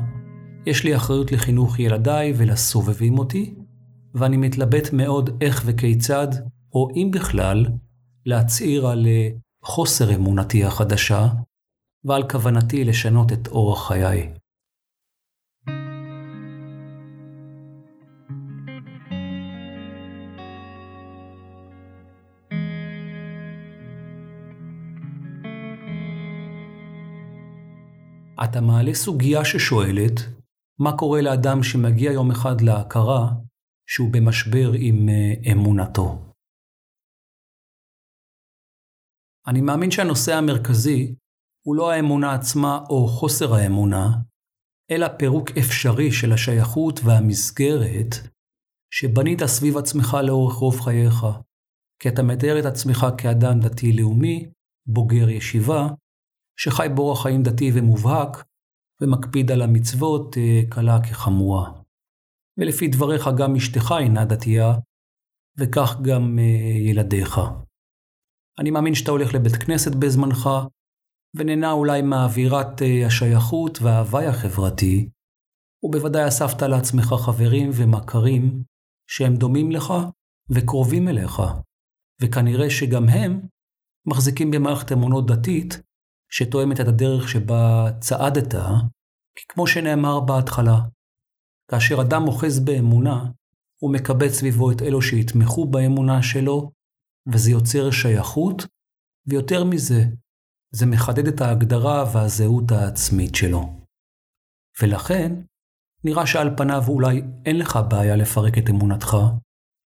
יש 0.66 0.84
לי 0.84 0.96
אחריות 0.96 1.32
לחינוך 1.32 1.80
ילדיי 1.80 2.34
ולסובבים 2.38 3.20
אותי, 3.20 3.54
ואני 4.14 4.38
מתלבט 4.38 4.94
מאוד 4.94 5.30
איך 5.42 5.64
וכיצד, 5.66 6.28
או 6.74 6.90
אם 6.96 7.12
בכלל, 7.14 7.66
להצהיר 8.26 8.88
על 8.88 9.08
אה, 9.08 9.30
חוסר 9.64 10.16
אמונתי 10.16 10.64
החדשה, 10.64 11.28
ועל 12.04 12.30
כוונתי 12.30 12.84
לשנות 12.84 13.32
את 13.32 13.48
אורח 13.48 13.88
חיי. 13.88 14.34
אתה 28.44 28.62
מעלה 28.62 28.94
סוגיה 28.94 29.46
ששואלת, 29.46 30.41
מה 30.80 30.98
קורה 30.98 31.22
לאדם 31.22 31.64
שמגיע 31.64 32.12
יום 32.12 32.32
אחד 32.32 32.62
להכרה 32.62 33.32
שהוא 33.90 34.10
במשבר 34.14 34.72
עם 34.80 35.10
אה, 35.10 35.52
אמונתו? 35.52 36.32
אני 39.48 39.62
מאמין 39.62 39.92
שהנושא 39.92 40.34
המרכזי 40.34 41.16
הוא 41.66 41.76
לא 41.76 41.92
האמונה 41.92 42.34
עצמה 42.34 42.80
או 42.90 43.08
חוסר 43.08 43.54
האמונה, 43.54 44.08
אלא 44.92 45.08
פירוק 45.20 45.50
אפשרי 45.52 46.12
של 46.12 46.34
השייכות 46.34 47.00
והמסגרת 47.06 48.16
שבנית 48.94 49.40
סביב 49.46 49.78
עצמך 49.78 50.18
לאורך 50.28 50.54
רוב 50.54 50.80
חייך, 50.80 51.26
כי 52.02 52.10
אתה 52.10 52.24
מתאר 52.24 52.60
את 52.60 52.66
עצמך 52.66 53.06
כאדם 53.18 53.60
דתי-לאומי, 53.60 54.52
בוגר 54.88 55.30
ישיבה, 55.30 55.88
שחי 56.60 56.88
באורח 56.96 57.24
חיים 57.24 57.44
דתי 57.44 57.72
ומובהק, 57.74 58.48
ומקפיד 59.02 59.52
על 59.52 59.62
המצוות 59.62 60.38
אה, 60.38 60.62
קלה 60.70 60.98
כחמורה. 61.04 61.82
ולפי 62.58 62.88
דבריך 62.88 63.30
גם 63.38 63.56
אשתך 63.56 63.94
אינה 64.00 64.26
דתייה, 64.26 64.74
וכך 65.58 66.00
גם 66.02 66.40
אה, 66.40 66.90
ילדיך. 66.90 67.40
אני 68.60 68.72
מאמין 68.72 68.96
שאתה 68.96 69.12
הולך 69.12 69.34
לבית 69.34 69.56
כנסת 69.56 69.96
בזמנך, 69.96 70.50
ונהנה 71.36 71.72
אולי 71.72 72.02
מאווירת 72.02 72.82
אה, 72.82 73.08
השייכות 73.08 73.82
וההוואי 73.82 74.26
החברתי, 74.26 75.10
ובוודאי 75.84 76.28
אספת 76.28 76.62
לעצמך 76.62 77.06
חברים 77.26 77.70
ומכרים 77.74 78.64
שהם 79.10 79.36
דומים 79.36 79.72
לך 79.72 79.94
וקרובים 80.50 81.08
אליך, 81.08 81.42
וכנראה 82.22 82.70
שגם 82.70 83.10
הם 83.10 83.42
מחזיקים 84.08 84.52
במערכת 84.52 84.92
אמונות 84.92 85.28
דתית 85.28 85.82
שתואמת 86.34 86.82
את 86.82 86.88
הדרך 86.88 87.30
שבה 87.30 87.92
צעדת, 88.00 88.54
כי 89.36 89.46
כמו 89.48 89.68
שנאמר 89.68 90.20
בהתחלה, 90.20 90.80
כאשר 91.72 92.02
אדם 92.02 92.28
אוחז 92.28 92.60
באמונה, 92.60 93.24
הוא 93.82 93.94
מקבץ 93.94 94.32
סביבו 94.32 94.72
את 94.72 94.82
אלו 94.82 95.02
שיתמכו 95.02 95.66
באמונה 95.68 96.24
שלו, 96.24 96.72
וזה 97.34 97.52
יוצר 97.52 97.92
שייכות, 97.92 98.68
ויותר 99.28 99.64
מזה, 99.64 100.04
זה 100.72 100.86
מחדד 100.86 101.28
את 101.28 101.42
ההגדרה 101.42 102.06
והזהות 102.14 102.72
העצמית 102.72 103.36
שלו. 103.36 103.62
ולכן, 104.82 105.42
נראה 106.04 106.28
שעל 106.28 106.58
פניו 106.58 106.82
אולי 106.88 107.22
אין 107.46 107.60
לך 107.60 107.80
בעיה 107.90 108.16
לפרק 108.16 108.58
את 108.58 108.70
אמונתך, 108.70 109.18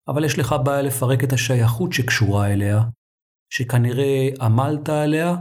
אבל 0.08 0.26
יש 0.26 0.40
לך 0.40 0.56
בעיה 0.66 0.82
לפרק 0.82 1.24
את 1.24 1.34
השייכות 1.34 1.94
שקשורה 1.94 2.54
אליה, 2.54 2.82
שכנראה 3.50 4.30
עמלת 4.42 4.90
עליה 4.90 5.36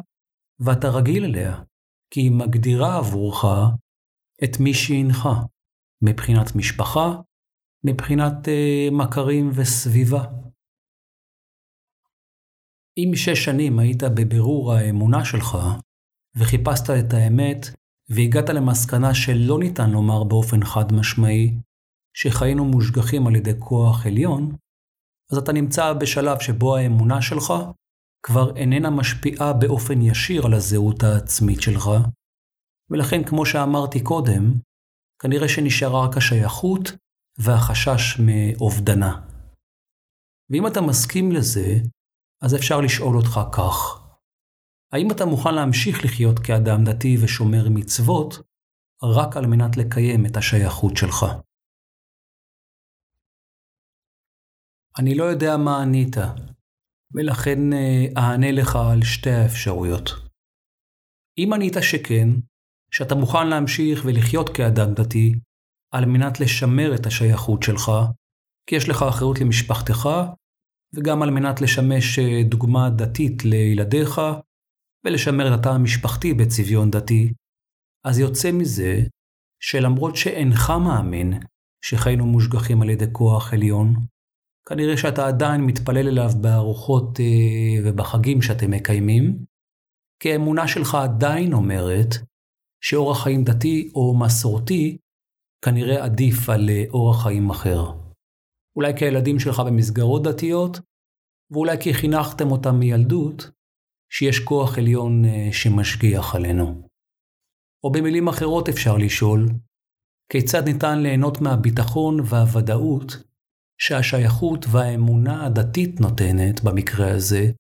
ואתה 0.65 0.89
רגיל 0.89 1.25
אליה, 1.25 1.63
כי 2.11 2.21
היא 2.21 2.31
מגדירה 2.31 2.97
עבורך 2.99 3.45
את 4.45 4.61
מי 4.61 4.75
שהנך, 4.75 5.29
מבחינת 6.03 6.57
משפחה, 6.57 7.21
מבחינת 7.85 8.33
uh, 8.33 8.95
מכרים 8.95 9.51
וסביבה. 9.55 10.25
אם 12.99 13.11
שש 13.15 13.45
שנים 13.45 13.79
היית 13.79 14.03
בבירור 14.03 14.73
האמונה 14.73 15.25
שלך, 15.25 15.59
וחיפשת 16.37 16.91
את 16.91 17.13
האמת, 17.13 17.59
והגעת 18.09 18.49
למסקנה 18.49 19.15
שלא 19.15 19.59
ניתן 19.59 19.91
לומר 19.91 20.25
באופן 20.25 20.65
חד 20.65 20.93
משמעי 20.93 21.55
שחיינו 22.17 22.65
מושגחים 22.65 23.27
על 23.27 23.37
ידי 23.37 23.53
כוח 23.59 24.07
עליון, 24.07 24.57
אז 25.33 25.39
אתה 25.39 25.53
נמצא 25.53 25.93
בשלב 25.93 26.41
שבו 26.41 26.77
האמונה 26.77 27.23
שלך 27.23 27.53
כבר 28.27 28.57
איננה 28.57 28.91
משפיעה 28.91 29.53
באופן 29.61 30.03
ישיר 30.03 30.47
על 30.47 30.55
הזהות 30.55 31.03
העצמית 31.03 31.61
שלך, 31.61 31.85
ולכן, 32.91 33.25
כמו 33.29 33.47
שאמרתי 33.47 34.03
קודם, 34.03 34.45
כנראה 35.23 35.49
שנשארה 35.49 36.07
רק 36.07 36.17
השייכות 36.17 36.85
והחשש 37.39 38.21
מאובדנה. 38.27 39.13
ואם 40.51 40.67
אתה 40.67 40.81
מסכים 40.81 41.33
לזה, 41.33 41.69
אז 42.45 42.55
אפשר 42.55 42.81
לשאול 42.81 43.17
אותך 43.17 43.41
כך: 43.57 43.77
האם 44.93 45.09
אתה 45.17 45.25
מוכן 45.25 45.55
להמשיך 45.55 46.05
לחיות 46.05 46.39
כאדם 46.39 46.85
דתי 46.85 47.17
ושומר 47.25 47.65
מצוות 47.71 48.35
רק 49.03 49.37
על 49.37 49.47
מנת 49.47 49.77
לקיים 49.77 50.27
את 50.27 50.37
השייכות 50.37 50.97
שלך? 50.97 51.27
אני 54.99 55.15
לא 55.15 55.25
יודע 55.25 55.57
מה 55.65 55.83
ענית, 55.83 56.17
ולכן 57.15 57.73
אה, 57.73 58.07
אענה 58.17 58.53
לך 58.53 58.77
על 58.77 59.03
שתי 59.03 59.31
האפשרויות. 59.31 60.11
אם 61.39 61.53
ענית 61.55 61.73
שכן, 61.81 62.29
שאתה 62.95 63.15
מוכן 63.15 63.49
להמשיך 63.49 64.03
ולחיות 64.05 64.49
כאדם 64.57 64.95
דתי, 64.95 65.35
על 65.95 66.05
מנת 66.05 66.41
לשמר 66.41 66.95
את 66.95 67.07
השייכות 67.07 67.63
שלך, 67.63 67.91
כי 68.69 68.77
יש 68.77 68.89
לך 68.89 69.03
אחריות 69.03 69.41
למשפחתך, 69.41 70.09
וגם 70.95 71.23
על 71.23 71.31
מנת 71.31 71.61
לשמש 71.61 72.19
אה, 72.19 72.43
דוגמה 72.49 72.91
דתית 72.91 73.45
לילדיך, 73.45 74.21
ולשמר 75.05 75.55
את 75.55 75.59
התא 75.59 75.69
המשפחתי 75.69 76.35
בצביון 76.35 76.91
דתי, 76.91 77.33
אז 78.05 78.19
יוצא 78.19 78.53
מזה 78.53 79.01
שלמרות 79.63 80.17
שאינך 80.17 80.73
מאמין 80.85 81.33
שחיינו 81.85 82.27
מושגחים 82.27 82.83
על 82.83 82.91
ידי 82.91 83.05
כוח 83.13 83.53
עליון, 83.53 83.95
כנראה 84.69 84.97
שאתה 84.97 85.27
עדיין 85.27 85.61
מתפלל 85.61 86.09
אליו 86.09 86.31
בארוחות 86.41 87.21
אה, 87.21 87.83
ובחגים 87.85 88.43
שאתם 88.43 88.71
מקיימים, 88.71 89.45
כי 90.23 90.33
האמונה 90.33 90.69
שלך 90.69 90.95
עדיין 90.95 91.53
אומרת 91.53 92.09
שאורח 92.85 93.23
חיים 93.23 93.45
דתי 93.45 93.91
או 93.95 94.19
מסורתי 94.19 94.99
כנראה 95.65 96.05
עדיף 96.05 96.49
על 96.49 96.71
אה, 96.71 96.85
אורח 96.91 97.23
חיים 97.23 97.51
אחר. 97.51 97.83
אולי 98.77 98.93
כי 98.99 99.05
הילדים 99.05 99.39
שלך 99.39 99.61
במסגרות 99.67 100.23
דתיות, 100.23 100.81
ואולי 101.51 101.77
כי 101.81 101.95
חינכתם 101.95 102.51
אותם 102.51 102.75
מילדות, 102.79 103.51
שיש 104.13 104.41
כוח 104.41 104.79
עליון 104.79 105.25
אה, 105.25 105.49
שמשגיח 105.53 106.35
עלינו. 106.35 106.89
או 107.85 107.93
במילים 107.93 108.29
אחרות 108.29 108.69
אפשר 108.69 108.97
לשאול, 108.97 109.47
כיצד 110.33 110.63
ניתן 110.65 110.99
ליהנות 111.03 111.41
מהביטחון 111.41 112.17
והוודאות 112.21 113.32
שהשייכות 113.79 114.67
והאמונה 114.71 115.47
הדתית 115.47 116.01
נותנת, 116.01 116.65
במקרה 116.65 117.15
הזה, 117.15 117.53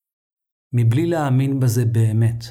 מבלי 0.72 1.06
להאמין 1.06 1.60
בזה 1.60 1.84
באמת. 1.84 2.44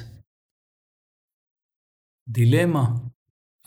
דילמה, 2.28 2.84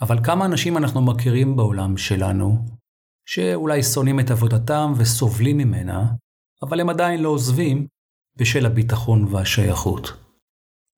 אבל 0.00 0.24
כמה 0.24 0.46
אנשים 0.46 0.76
אנחנו 0.76 1.02
מכירים 1.02 1.56
בעולם 1.56 1.96
שלנו, 1.96 2.64
שאולי 3.28 3.82
שונאים 3.82 4.20
את 4.20 4.30
עבודתם 4.30 4.92
וסובלים 4.98 5.56
ממנה, 5.56 6.12
אבל 6.62 6.80
הם 6.80 6.88
עדיין 6.88 7.22
לא 7.22 7.28
עוזבים 7.28 7.86
בשל 8.36 8.66
הביטחון 8.66 9.24
והשייכות. 9.24 10.06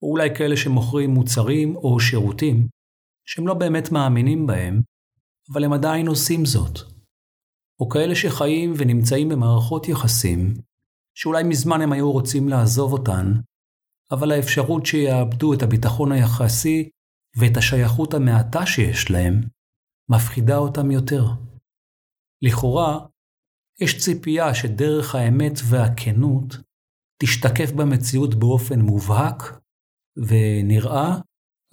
או 0.02 0.10
אולי 0.10 0.28
כאלה 0.36 0.56
שמוכרים 0.56 1.10
מוצרים 1.10 1.76
או 1.76 2.00
שירותים, 2.00 2.68
שהם 3.26 3.46
לא 3.46 3.54
באמת 3.54 3.92
מאמינים 3.92 4.46
בהם, 4.46 4.82
אבל 5.52 5.64
הם 5.64 5.72
עדיין 5.72 6.08
עושים 6.08 6.44
זאת. 6.44 6.97
או 7.80 7.88
כאלה 7.88 8.14
שחיים 8.14 8.72
ונמצאים 8.78 9.28
במערכות 9.28 9.88
יחסים, 9.88 10.54
שאולי 11.14 11.42
מזמן 11.44 11.80
הם 11.80 11.92
היו 11.92 12.12
רוצים 12.12 12.48
לעזוב 12.48 12.92
אותן, 12.92 13.32
אבל 14.10 14.32
האפשרות 14.32 14.86
שיאבדו 14.86 15.54
את 15.54 15.62
הביטחון 15.62 16.12
היחסי 16.12 16.90
ואת 17.36 17.56
השייכות 17.56 18.14
המעטה 18.14 18.66
שיש 18.66 19.10
להם, 19.10 19.34
מפחידה 20.10 20.56
אותם 20.56 20.90
יותר. 20.90 21.24
לכאורה, 22.42 22.98
יש 23.80 24.04
ציפייה 24.04 24.54
שדרך 24.54 25.14
האמת 25.14 25.52
והכנות 25.70 26.56
תשתקף 27.22 27.72
במציאות 27.76 28.34
באופן 28.34 28.80
מובהק 28.80 29.42
ונראה 30.16 31.18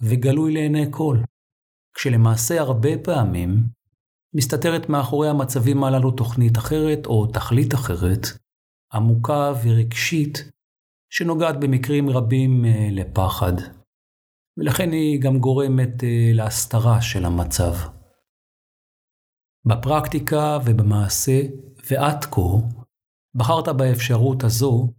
וגלוי 0.02 0.54
לעיני 0.54 0.86
כל, 0.90 1.18
כשלמעשה 1.96 2.60
הרבה 2.60 2.90
פעמים 3.04 3.75
מסתתרת 4.36 4.88
מאחורי 4.88 5.28
המצבים 5.28 5.84
הללו 5.84 6.10
תוכנית 6.10 6.58
אחרת 6.58 7.06
או 7.06 7.26
תכלית 7.26 7.74
אחרת, 7.74 8.26
עמוקה 8.92 9.52
ורגשית, 9.64 10.50
שנוגעת 11.10 11.60
במקרים 11.60 12.10
רבים 12.10 12.64
אה, 12.64 12.88
לפחד. 12.92 13.52
ולכן 14.58 14.92
היא 14.92 15.20
גם 15.20 15.38
גורמת 15.38 16.04
אה, 16.04 16.30
להסתרה 16.32 17.02
של 17.02 17.24
המצב. 17.24 17.72
בפרקטיקה 19.64 20.58
ובמעשה, 20.64 21.40
ועד 21.90 22.24
כה, 22.24 22.40
בחרת 23.34 23.68
באפשרות 23.68 24.44
הזו, 24.44 24.92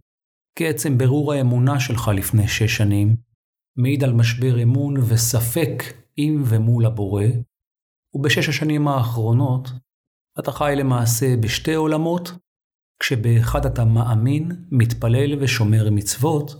כי 0.58 0.68
עצם 0.68 0.98
ברור 0.98 1.32
האמונה 1.32 1.80
שלך 1.80 2.10
לפני 2.14 2.48
שש 2.48 2.76
שנים, 2.76 3.16
מעיד 3.76 4.04
על 4.04 4.12
משבר 4.12 4.62
אמון 4.62 4.94
וספק 4.96 5.82
עם 6.16 6.42
ומול 6.46 6.86
הבורא, 6.86 7.24
ובשש 8.14 8.48
השנים 8.48 8.88
האחרונות 8.88 9.68
אתה 10.38 10.52
חי 10.52 10.72
למעשה 10.76 11.36
בשתי 11.36 11.74
עולמות, 11.74 12.30
כשבאחד 13.02 13.66
אתה 13.66 13.84
מאמין, 13.84 14.66
מתפלל 14.70 15.42
ושומר 15.42 15.90
מצוות, 15.90 16.50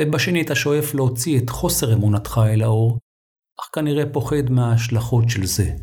ובשני 0.00 0.42
אתה 0.42 0.54
שואף 0.54 0.94
להוציא 0.94 1.38
את 1.38 1.50
חוסר 1.50 1.94
אמונתך 1.94 2.40
אל 2.54 2.62
האור, 2.62 2.98
אך 3.60 3.70
כנראה 3.72 4.12
פוחד 4.12 4.50
מההשלכות 4.50 5.24
של 5.28 5.46
זה. 5.46 5.76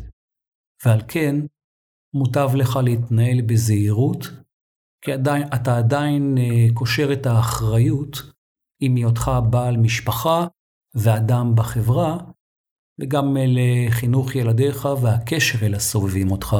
ועל 0.84 1.02
כן, 1.08 1.34
מוטב 2.14 2.48
לך 2.54 2.78
להתנהל 2.84 3.42
בזהירות, 3.46 4.26
כי 5.04 5.12
עדיין, 5.12 5.42
אתה 5.54 5.78
עדיין 5.78 6.38
אה, 6.38 6.74
קושר 6.74 7.12
את 7.12 7.26
האחריות 7.26 8.16
עם 8.80 8.96
היותך 8.96 9.30
בעל 9.50 9.76
משפחה 9.76 10.46
ואדם 10.94 11.52
בחברה, 11.56 12.18
וגם 13.00 13.36
לחינוך 13.40 14.34
ילדיך 14.34 14.88
והקשר 15.02 15.66
אל 15.66 15.74
הסובבים 15.74 16.30
אותך, 16.30 16.56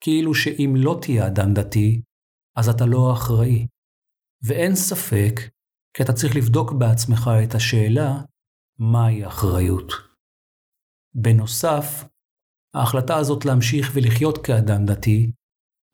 כאילו 0.00 0.34
שאם 0.34 0.74
לא 0.76 0.98
תהיה 1.02 1.26
אדם 1.26 1.54
דתי, 1.54 2.02
אז 2.56 2.68
אתה 2.68 2.86
לא 2.86 3.12
אחראי. 3.12 3.66
ואין 4.42 4.74
ספק, 4.74 5.40
כי 5.96 6.02
אתה 6.02 6.12
צריך 6.12 6.36
לבדוק 6.36 6.72
בעצמך 6.72 7.30
את 7.44 7.54
השאלה, 7.54 8.20
מהי 8.78 9.26
אחריות. 9.26 9.92
בנוסף, 11.14 12.04
ההחלטה 12.74 13.16
הזאת 13.16 13.44
להמשיך 13.44 13.90
ולחיות 13.94 14.46
כאדם 14.46 14.86
דתי, 14.86 15.32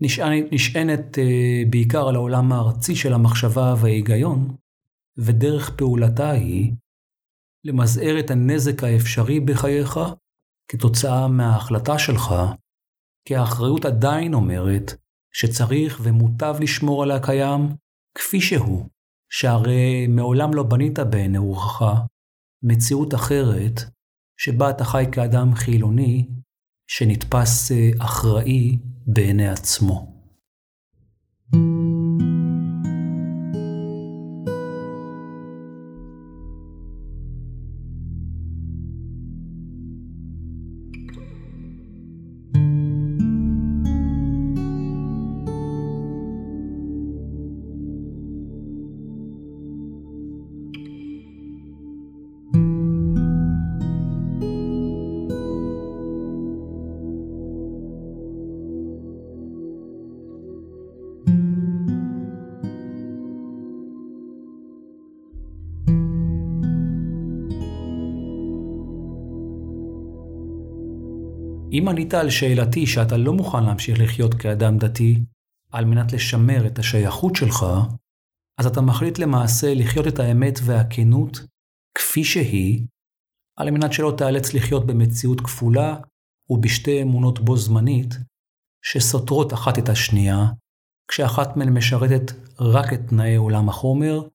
נשענת, 0.01 0.45
נשענת 0.53 1.17
uh, 1.17 1.71
בעיקר 1.71 2.09
על 2.09 2.15
העולם 2.15 2.53
הארצי 2.53 2.97
של 2.97 3.13
המחשבה 3.13 3.75
וההיגיון, 3.81 4.57
ודרך 5.17 5.77
פעולתה 5.77 6.31
היא 6.31 6.73
למזער 7.65 8.19
את 8.21 8.31
הנזק 8.31 8.85
האפשרי 8.85 9.41
בחייך 9.41 9.99
כתוצאה 10.71 11.29
מההחלטה 11.29 11.99
שלך, 11.99 12.35
כי 13.25 13.37
האחריות 13.37 13.85
עדיין 13.85 14.35
אומרת 14.35 14.95
שצריך 15.33 16.01
ומוטב 16.03 16.57
לשמור 16.61 17.03
על 17.03 17.11
הקיים 17.11 17.61
כפי 18.15 18.41
שהוא, 18.41 18.89
שהרי 19.31 20.07
מעולם 20.07 20.55
לא 20.55 20.63
בנית 20.63 20.99
רוחך 21.39 21.85
מציאות 22.63 23.15
אחרת 23.15 23.81
שבה 24.41 24.71
אתה 24.71 24.85
חי 24.85 25.05
כאדם 25.13 25.55
חילוני 25.55 26.29
שנתפס 26.91 27.73
אה, 27.73 27.91
אחראי 27.99 28.79
בעיני 29.07 29.49
עצמו. 29.49 30.18
אם 71.79 71.89
ענית 71.89 72.15
על 72.15 72.31
שאלתי 72.31 72.87
שאתה 72.87 73.17
לא 73.17 73.33
מוכן 73.33 73.65
להמשיך 73.65 74.01
לחיות 74.01 74.35
כאדם 74.35 74.79
דתי, 74.79 75.25
על 75.73 75.85
מנת 75.85 76.13
לשמר 76.13 76.67
את 76.67 76.79
השייכות 76.79 77.37
שלך, 77.37 77.67
אז 78.59 78.67
אתה 78.67 78.81
מחליט 78.81 79.19
למעשה 79.19 79.75
לחיות 79.75 80.07
את 80.07 80.19
האמת 80.19 80.59
והכנות 80.65 81.39
כפי 81.95 82.25
שהיא, 82.25 82.87
על 83.57 83.71
מנת 83.71 83.93
שלא 83.93 84.15
תיאלץ 84.19 84.55
לחיות 84.55 84.87
במציאות 84.87 85.41
כפולה 85.41 85.97
ובשתי 86.51 87.03
אמונות 87.03 87.39
בו 87.39 87.57
זמנית, 87.57 88.15
שסותרות 88.85 89.53
אחת 89.53 89.79
את 89.79 89.89
השנייה, 89.89 90.45
כשאחת 91.11 91.57
מהן 91.57 91.69
משרתת 91.69 92.33
רק 92.61 92.93
את 92.93 93.01
תנאי 93.09 93.37
עולם 93.37 93.69
החומר, 93.69 94.29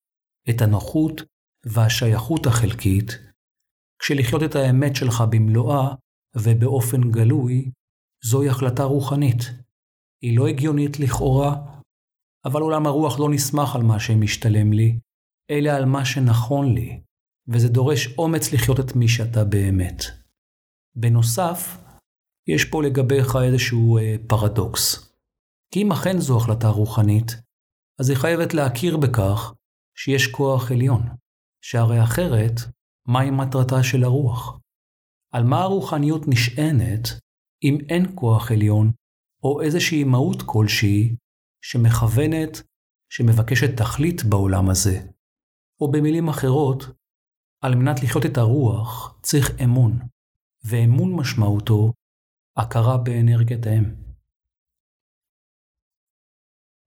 את 0.49 0.62
הנוחות 0.62 1.21
והשייכות 1.65 2.45
החלקית, 2.45 3.12
כשלחיות 3.99 4.43
את 4.43 4.56
האמת 4.56 4.95
שלך 4.95 5.23
במלואה 5.29 5.95
ובאופן 6.38 7.12
גלוי, 7.12 7.72
זוהי 8.24 8.50
החלטה 8.50 8.84
רוחנית. 8.84 9.41
היא 10.22 10.38
לא 10.38 10.48
הגיונית 10.48 11.00
לכאורה, 11.00 11.56
אבל 12.46 12.62
עולם 12.62 12.88
הרוח 12.88 13.19
לא 13.19 13.30
נסמך 13.30 13.76
על 13.76 13.84
מה 13.84 14.00
שמשתלם 14.00 14.74
לי, 14.74 15.00
אלא 15.52 15.69
על 15.69 15.86
מה 15.86 16.06
שנכון 16.06 16.74
לי, 16.74 17.02
וזה 17.48 17.69
דורש 17.69 18.17
אומץ 18.17 18.54
לחיות 18.54 18.80
את 18.80 18.96
מי 18.96 19.08
שאתה 19.08 19.43
באמת. 19.43 20.04
בנוסף, 20.96 21.78
יש 22.48 22.65
פה 22.65 22.84
לגביך 22.84 23.36
איזשהו 23.36 23.98
אה, 23.98 24.15
פרדוקס. 24.28 25.13
כי 25.74 25.82
אם 25.82 25.91
אכן 25.91 26.19
זו 26.19 26.38
החלטה 26.38 26.67
רוחנית, 26.67 27.32
אז 28.00 28.10
היא 28.10 28.17
חייבת 28.17 28.54
להכיר 28.54 28.98
בכך 28.98 29.54
שיש 29.98 30.28
כוח 30.28 30.72
עליון, 30.72 31.02
שהרי 31.62 32.04
אחרת, 32.04 32.60
מהי 33.08 33.32
מטרתה 33.32 33.84
של 33.84 34.04
הרוח? 34.04 34.60
על 35.34 35.43
מה 35.43 35.62
הרוחניות 35.62 36.22
נשענת 36.28 37.08
אם 37.63 37.78
אין 37.89 38.06
כוח 38.15 38.52
עליון 38.52 38.91
או 39.43 39.62
איזושהי 39.62 40.04
מהות 40.04 40.41
כלשהי 40.46 41.15
שמכוונת, 41.62 42.62
שמבקשת 43.10 43.78
תכלית 43.78 44.24
בעולם 44.24 44.69
הזה. 44.69 45.00
או 45.82 45.91
במילים 45.91 46.30
אחרות, 46.30 46.84
על 47.62 47.76
מנת 47.76 48.04
לחיות 48.04 48.26
את 48.26 48.38
הרוח 48.38 49.19
צריך 49.22 49.62
אמון, 49.63 50.00
ואמון 50.63 51.15
משמעותו 51.15 51.93
הכרה 52.58 52.98
באנרגיית 52.98 53.67
האם. 53.67 53.84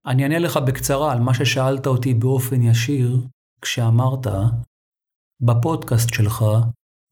אני 0.05 0.23
אענה 0.23 0.39
לך 0.39 0.57
בקצרה 0.67 1.13
על 1.13 1.19
מה 1.19 1.33
ששאלת 1.33 1.87
אותי 1.87 2.13
באופן 2.13 2.61
ישיר 2.61 3.27
כשאמרת, 3.61 4.27
בפודקאסט 5.41 6.09
שלך 6.13 6.43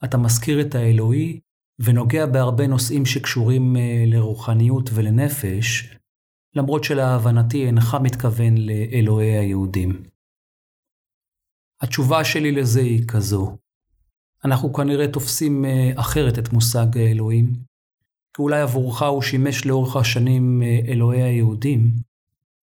אתה 0.05 0.17
מזכיר 0.17 0.61
את 0.61 0.75
האלוהי 0.75 1.39
ונוגע 1.79 2.25
בהרבה 2.25 2.67
נושאים 2.67 3.05
שקשורים 3.05 3.77
אה, 3.77 4.03
לרוחניות 4.07 4.89
ולנפש, 4.93 5.95
למרות 6.55 6.83
שלהבנתי 6.83 7.65
אינך 7.65 7.97
מתכוון 8.03 8.55
לאלוהי 8.57 9.37
היהודים. 9.37 10.03
התשובה 11.81 12.23
שלי 12.23 12.51
לזה 12.51 12.79
היא 12.79 13.07
כזו, 13.07 13.57
אנחנו 14.45 14.73
כנראה 14.73 15.07
תופסים 15.07 15.65
אה, 15.65 15.91
אחרת 15.95 16.39
את 16.39 16.53
מושג 16.53 16.97
האלוהים, 16.97 17.45
כי 18.33 18.41
אולי 18.41 18.61
עבורך 18.61 19.01
הוא 19.01 19.21
שימש 19.21 19.65
לאורך 19.65 19.95
השנים 19.95 20.61
אה, 20.63 20.79
אלוהי 20.87 21.23
היהודים, 21.23 21.91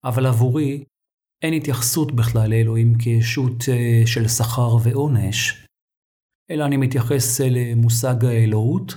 אבל 0.03 0.25
עבורי 0.25 0.83
אין 1.41 1.53
התייחסות 1.53 2.11
בכלל 2.11 2.49
לאלוהים 2.49 2.97
כישות 2.97 3.63
של 4.05 4.27
שכר 4.27 4.75
ועונש, 4.83 5.66
אלא 6.51 6.65
אני 6.65 6.77
מתייחס 6.77 7.41
למושג 7.41 8.25
האלוהות, 8.25 8.93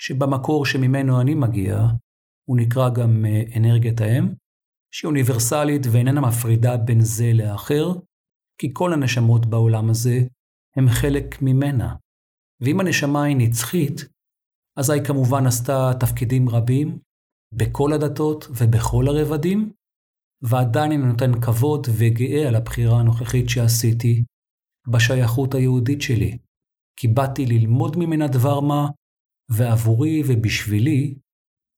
שבמקור 0.00 0.66
שממנו 0.66 1.20
אני 1.20 1.34
מגיע, 1.34 1.78
הוא 2.48 2.56
נקרא 2.56 2.90
גם 2.90 3.24
אה, 3.26 3.42
אנרגיית 3.56 4.00
האם, 4.00 4.24
שהיא 4.94 5.08
אוניברסלית 5.08 5.82
ואיננה 5.92 6.20
מפרידה 6.20 6.76
בין 6.76 7.00
זה 7.00 7.30
לאחר, 7.34 7.86
כי 8.60 8.70
כל 8.72 8.92
הנשמות 8.92 9.46
בעולם 9.46 9.90
הזה 9.90 10.18
הם 10.76 10.88
חלק 10.88 11.42
ממנה. 11.42 11.94
ואם 12.60 12.80
הנשמה 12.80 13.24
היא 13.24 13.36
נצחית, 13.36 14.00
אז 14.76 14.90
היא 14.90 15.04
כמובן 15.04 15.46
עשתה 15.46 15.90
תפקידים 16.00 16.48
רבים, 16.48 16.98
בכל 17.52 17.92
הדתות 17.92 18.46
ובכל 18.50 19.04
הרבדים, 19.08 19.72
ועדיין 20.42 20.92
אני 20.92 21.06
נותן 21.12 21.40
כבוד 21.40 21.86
וגאה 21.98 22.48
על 22.48 22.54
הבחירה 22.54 23.00
הנוכחית 23.00 23.48
שעשיתי 23.48 24.24
בשייכות 24.88 25.54
היהודית 25.54 26.02
שלי. 26.02 26.38
כי 26.96 27.08
באתי 27.08 27.46
ללמוד 27.46 27.96
ממנה 27.96 28.28
דבר 28.28 28.60
מה, 28.60 28.86
ועבורי 29.48 30.22
ובשבילי, 30.28 31.18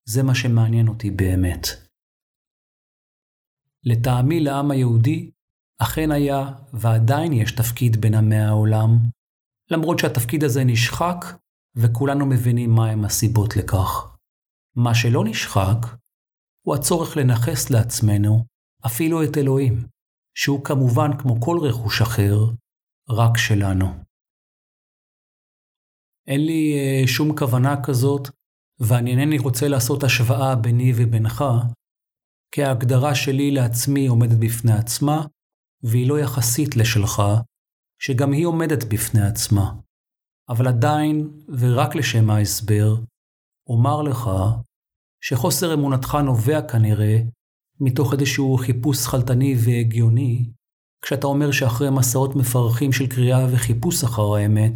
זה 0.08 0.22
מה 0.22 0.34
שמעניין 0.34 0.88
אותי 0.88 1.10
באמת. 1.10 1.66
לטעמי 3.84 4.40
לעם 4.40 4.70
היהודי, 4.70 5.30
אכן 5.78 6.10
היה 6.10 6.54
ועדיין 6.72 7.32
יש 7.32 7.52
תפקיד 7.52 7.96
בין 8.00 8.14
עמי 8.14 8.38
העולם, 8.38 8.90
למרות 9.70 9.98
שהתפקיד 9.98 10.44
הזה 10.44 10.64
נשחק, 10.64 11.24
וכולנו 11.76 12.26
מבינים 12.26 12.70
מהם 12.70 13.04
הסיבות 13.04 13.56
לכך. 13.56 14.16
מה 14.76 14.94
שלא 14.94 15.24
נשחק, 15.24 15.96
הוא 16.66 16.74
הצורך 16.74 17.16
לנכס 17.16 17.70
לעצמנו 17.70 18.44
אפילו 18.86 19.24
את 19.24 19.36
אלוהים, 19.36 19.86
שהוא 20.34 20.64
כמובן 20.64 21.10
כמו 21.18 21.40
כל 21.40 21.58
רכוש 21.62 22.02
אחר, 22.02 22.36
רק 23.08 23.36
שלנו. 23.36 24.05
אין 26.28 26.46
לי 26.46 26.74
אה, 26.74 27.06
שום 27.06 27.38
כוונה 27.38 27.84
כזאת, 27.84 28.28
ואני 28.80 29.10
אינני 29.10 29.38
רוצה 29.38 29.68
לעשות 29.68 30.04
השוואה 30.04 30.56
ביני 30.56 30.92
ובינך, 30.96 31.44
כי 32.54 32.64
ההגדרה 32.64 33.14
שלי 33.14 33.50
לעצמי 33.50 34.06
עומדת 34.06 34.38
בפני 34.38 34.72
עצמה, 34.72 35.26
והיא 35.82 36.08
לא 36.08 36.18
יחסית 36.20 36.76
לשלך, 36.76 37.22
שגם 38.02 38.32
היא 38.32 38.46
עומדת 38.46 38.84
בפני 38.84 39.26
עצמה. 39.26 39.74
אבל 40.48 40.68
עדיין, 40.68 41.30
ורק 41.58 41.94
לשם 41.94 42.30
ההסבר, 42.30 42.94
אומר 43.68 44.02
לך 44.02 44.30
שחוסר 45.20 45.74
אמונתך 45.74 46.14
נובע 46.14 46.68
כנראה 46.68 47.18
מתוך 47.80 48.12
איזשהו 48.12 48.56
חיפוש 48.56 49.06
חלטני 49.06 49.54
והגיוני, 49.64 50.50
כשאתה 51.02 51.26
אומר 51.26 51.50
שאחרי 51.50 51.90
מסעות 51.90 52.36
מפרכים 52.36 52.92
של 52.92 53.06
קריאה 53.06 53.46
וחיפוש 53.52 54.04
אחר 54.04 54.34
האמת, 54.34 54.72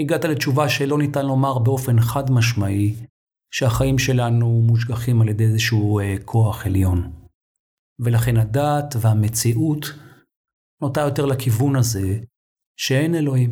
הגעת 0.00 0.24
לתשובה 0.24 0.68
שלא 0.68 0.98
ניתן 0.98 1.26
לומר 1.26 1.58
באופן 1.58 2.00
חד 2.00 2.30
משמעי 2.30 3.06
שהחיים 3.50 3.98
שלנו 3.98 4.62
מושגחים 4.62 5.22
על 5.22 5.28
ידי 5.28 5.44
איזשהו 5.44 6.00
אה, 6.00 6.14
כוח 6.24 6.66
עליון. 6.66 7.12
ולכן 7.98 8.36
הדעת 8.36 8.94
והמציאות 9.00 9.86
נוטה 10.82 11.00
יותר 11.00 11.26
לכיוון 11.26 11.76
הזה 11.76 12.20
שאין 12.76 13.14
אלוהים. 13.14 13.50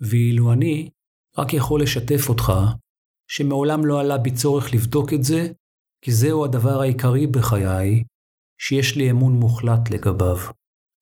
ואילו 0.00 0.52
אני 0.52 0.90
רק 1.38 1.54
יכול 1.54 1.82
לשתף 1.82 2.28
אותך 2.28 2.52
שמעולם 3.30 3.86
לא 3.86 4.00
עלה 4.00 4.18
בי 4.18 4.34
צורך 4.34 4.74
לבדוק 4.74 5.12
את 5.12 5.24
זה, 5.24 5.52
כי 6.04 6.12
זהו 6.12 6.44
הדבר 6.44 6.80
העיקרי 6.80 7.26
בחיי 7.26 8.04
שיש 8.60 8.96
לי 8.96 9.10
אמון 9.10 9.32
מוחלט 9.32 9.90
לגביו, 9.90 10.36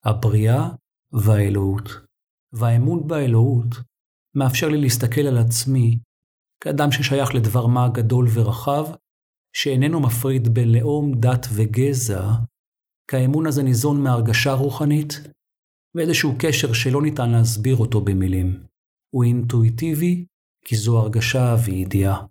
הבריאה 0.05 0.69
והאלוהות. 1.11 1.89
והאמון 2.53 3.07
באלוהות 3.07 3.88
מאפשר 4.35 4.69
לי 4.69 4.77
להסתכל 4.77 5.21
על 5.21 5.37
עצמי 5.37 5.99
כאדם 6.63 6.91
ששייך 6.91 7.35
לדבר 7.35 7.67
מה 7.67 7.89
גדול 7.89 8.27
ורחב, 8.33 8.85
שאיננו 9.53 9.99
מפריד 9.99 10.47
בין 10.53 10.71
לאום, 10.71 11.19
דת 11.19 11.47
וגזע, 11.53 12.31
כי 13.09 13.17
האמון 13.17 13.47
הזה 13.47 13.63
ניזון 13.63 14.03
מהרגשה 14.03 14.53
רוחנית 14.53 15.13
ואיזשהו 15.95 16.35
קשר 16.39 16.73
שלא 16.73 17.01
ניתן 17.01 17.29
להסביר 17.29 17.75
אותו 17.75 18.01
במילים. 18.01 18.63
הוא 19.15 19.23
אינטואיטיבי, 19.23 20.25
כי 20.65 20.75
זו 20.75 20.99
הרגשה 20.99 21.55
וידיעה. 21.65 22.25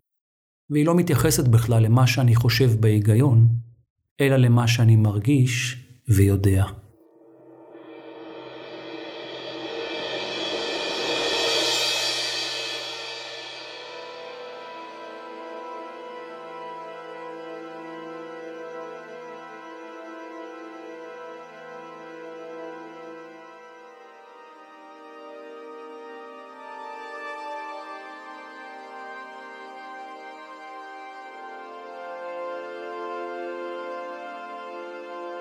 והיא 0.70 0.86
לא 0.86 0.94
מתייחסת 0.94 1.48
בכלל 1.48 1.82
למה 1.82 2.06
שאני 2.06 2.34
חושב 2.34 2.80
בהיגיון, 2.80 3.48
אלא 4.20 4.36
למה 4.36 4.68
שאני 4.68 4.96
מרגיש 4.96 5.84
ויודע. 6.08 6.64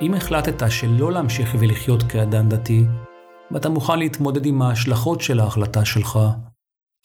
אם 0.02 0.14
החלטת 0.14 0.72
שלא 0.72 1.12
להמשיך 1.12 1.56
ולחיות 1.60 2.04
כאדם 2.04 2.50
דתי, 2.50 2.84
ואתה 3.52 3.70
מוכן 3.70 4.00
להתמודד 4.00 4.46
עם 4.46 4.62
ההשלכות 4.62 5.22
של 5.22 5.40
ההחלטה 5.40 5.86
שלך, 5.86 6.20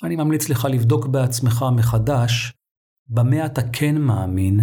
אני 0.02 0.16
ממליץ 0.16 0.48
לך 0.48 0.64
לבדוק 0.64 1.06
בעצמך 1.06 1.64
מחדש 1.76 2.52
במה 3.08 3.46
אתה 3.46 3.60
כן 3.72 3.98
מאמין, 3.98 4.60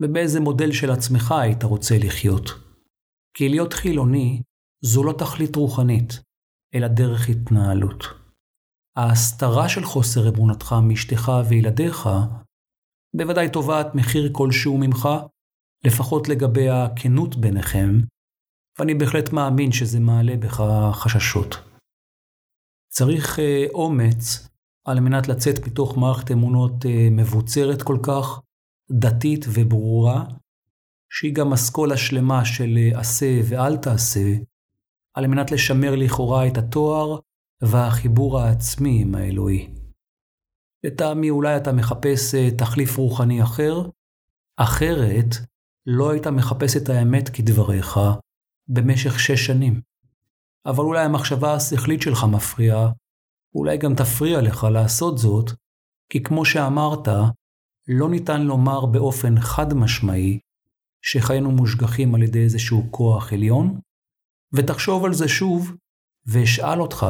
ובאיזה 0.00 0.40
מודל 0.40 0.72
של 0.72 0.90
עצמך 0.90 1.32
היית 1.32 1.62
רוצה 1.62 1.94
לחיות. 1.98 2.50
כי 3.36 3.48
להיות 3.48 3.72
חילוני 3.72 4.42
זו 4.84 5.04
לא 5.04 5.12
תכלית 5.18 5.56
רוחנית, 5.56 6.22
אלא 6.74 6.88
דרך 6.88 7.28
התנהלות. 7.28 8.04
ההסתרה 8.96 9.68
של 9.68 9.84
חוסר 9.84 10.28
אמונתך 10.28 10.74
מאשתך 10.82 11.32
וילדיך 11.48 12.08
בוודאי 13.16 13.48
תובעת 13.48 13.94
מחיר 13.94 14.30
כלשהו 14.32 14.78
ממך, 14.78 15.08
לפחות 15.86 16.28
לגבי 16.28 16.68
הכנות 16.68 17.36
ביניכם, 17.36 17.90
ואני 18.78 18.94
בהחלט 18.94 19.32
מאמין 19.32 19.72
שזה 19.72 20.00
מעלה 20.00 20.36
בך 20.36 20.62
חששות. 20.92 21.56
צריך 22.92 23.38
אה, 23.38 23.64
אומץ 23.74 24.48
על 24.86 25.00
מנת 25.00 25.28
לצאת 25.28 25.66
מתוך 25.66 25.98
מערכת 25.98 26.30
אמונות 26.30 26.86
אה, 26.86 27.08
מבוצרת 27.10 27.82
כל 27.82 27.98
כך, 28.06 28.40
דתית 29.00 29.44
וברורה, 29.54 30.24
שהיא 31.12 31.34
גם 31.34 31.52
אסכולה 31.52 31.96
שלמה 31.96 32.44
של 32.44 32.78
אה, 32.78 33.00
עשה 33.00 33.40
ואל 33.48 33.76
תעשה, 33.76 34.28
על 35.16 35.26
מנת 35.26 35.50
לשמר 35.50 35.96
לכאורה 35.96 36.46
את 36.48 36.56
התואר 36.58 37.18
והחיבור 37.62 38.40
העצמי 38.40 39.02
עם 39.02 39.14
האלוהי. 39.14 39.68
לטעמי 40.84 41.30
אולי 41.30 41.56
אתה 41.56 41.72
מחפש 41.72 42.34
תחליף 42.58 42.96
רוחני 42.96 43.42
אחר, 43.42 43.74
אחרת 44.56 45.26
לא 45.86 46.10
היית 46.10 46.26
מחפש 46.26 46.76
את 46.76 46.88
האמת 46.88 47.28
כדבריך 47.28 48.00
במשך 48.68 49.20
שש 49.20 49.46
שנים. 49.46 49.80
אבל 50.66 50.84
אולי 50.84 51.04
המחשבה 51.04 51.54
השכלית 51.54 52.02
שלך 52.02 52.24
מפריעה, 52.24 52.92
אולי 53.54 53.78
גם 53.78 53.94
תפריע 53.94 54.40
לך 54.42 54.64
לעשות 54.64 55.18
זאת, 55.18 55.50
כי 56.12 56.22
כמו 56.22 56.44
שאמרת, 56.44 57.08
לא 57.88 58.10
ניתן 58.10 58.42
לומר 58.42 58.86
באופן 58.86 59.40
חד 59.40 59.74
משמעי 59.74 60.38
שחיינו 61.02 61.50
מושגחים 61.50 62.14
על 62.14 62.22
ידי 62.22 62.42
איזשהו 62.42 62.88
כוח 62.90 63.32
עליון, 63.32 63.80
ותחשוב 64.52 65.04
על 65.04 65.12
זה 65.12 65.28
שוב, 65.28 65.72
ואשאל 66.26 66.80
אותך, 66.80 67.06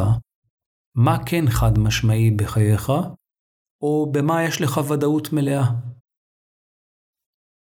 מה 0.95 1.19
כן 1.27 1.51
חד 1.51 1.79
משמעי 1.79 2.31
בחייך, 2.31 2.93
או 3.83 4.13
במה 4.13 4.45
יש 4.45 4.61
לך 4.61 4.81
ודאות 4.89 5.33
מלאה. 5.33 5.71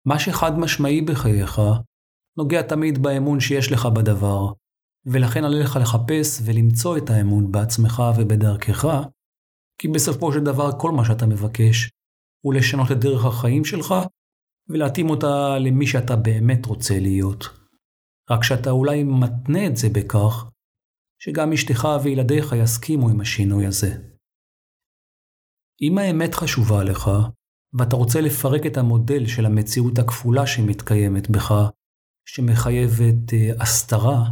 מה 0.06 0.20
שחד 0.20 0.60
משמעי 0.60 1.02
בחייך 1.02 1.62
נוגע 2.38 2.62
תמיד 2.62 3.04
באמון 3.04 3.40
שיש 3.40 3.72
לך 3.72 3.86
בדבר, 3.86 4.54
ולכן 5.06 5.44
עליך 5.44 5.76
לחפש 5.82 6.42
ולמצוא 6.46 6.98
את 6.98 7.10
האמון 7.10 7.52
בעצמך 7.52 8.04
ובדרכך, 8.18 8.88
כי 9.82 9.88
בסופו 9.88 10.34
של 10.34 10.40
דבר 10.40 10.80
כל 10.80 10.92
מה 10.92 11.06
שאתה 11.06 11.26
מבקש 11.26 11.90
הוא 12.46 12.54
לשנות 12.54 12.92
את 12.92 12.98
דרך 12.98 13.26
החיים 13.26 13.66
שלך 13.66 13.94
ולהתאים 14.70 15.10
אותה 15.10 15.60
למי 15.60 15.88
שאתה 15.88 16.16
באמת 16.16 16.66
רוצה 16.66 17.00
להיות. 17.00 17.46
רק 18.30 18.44
שאתה 18.44 18.70
אולי 18.70 19.04
מתנה 19.04 19.68
את 19.68 19.78
זה 19.78 19.88
בכך 19.90 20.50
שגם 21.20 21.54
אשתך 21.54 21.88
וילדיך 22.04 22.54
יסכימו 22.64 23.10
עם 23.10 23.22
השינוי 23.22 23.66
הזה. 23.66 23.98
אם 25.82 25.98
האמת 25.98 26.36
חשובה 26.36 26.84
לך, 26.84 27.10
ואתה 27.74 27.96
רוצה 27.96 28.22
לפרק 28.22 28.66
את 28.66 28.78
המודל 28.78 29.28
של 29.28 29.46
המציאות 29.46 30.00
הכפולה 30.00 30.48
שמתקיימת 30.48 31.30
בך, 31.30 31.54
שמחייבת 32.26 33.30
uh, 33.30 33.62
הסתרה, 33.62 34.24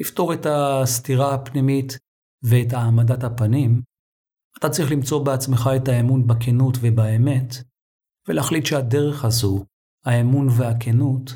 לפתור 0.00 0.32
את 0.34 0.46
הסתירה 0.46 1.34
הפנימית 1.34 1.98
ואת 2.42 2.72
העמדת 2.72 3.24
הפנים, 3.24 3.82
אתה 4.58 4.70
צריך 4.70 4.92
למצוא 4.92 5.24
בעצמך 5.24 5.70
את 5.76 5.88
האמון 5.88 6.26
בכנות 6.26 6.76
ובאמת, 6.80 7.54
ולהחליט 8.28 8.66
שהדרך 8.66 9.24
הזו, 9.24 9.64
האמון 10.04 10.48
והכנות, 10.58 11.30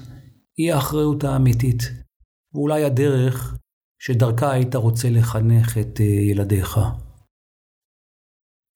היא 0.57 0.73
האחריות 0.73 1.25
האמיתית, 1.25 1.83
ואולי 2.55 2.85
הדרך 2.85 3.57
שדרכה 4.01 4.53
היית 4.53 4.75
רוצה 4.75 5.11
לחנך 5.11 5.79
את 5.79 5.99
uh, 5.99 6.03
ילדיך. 6.03 6.79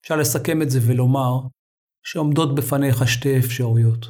אפשר 0.02 0.16
לסכם 0.16 0.62
את 0.62 0.70
זה 0.70 0.78
ולומר 0.86 1.40
שעומדות 2.04 2.54
בפניך 2.54 3.08
שתי 3.08 3.38
אפשרויות. 3.38 4.06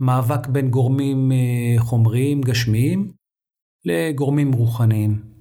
מאבק 0.00 0.46
בין 0.46 0.70
גורמים 0.70 1.32
אה, 1.32 1.74
חומריים 1.78 2.40
גשמיים 2.40 3.12
לגורמים 3.84 4.52
רוחניים. 4.52 5.32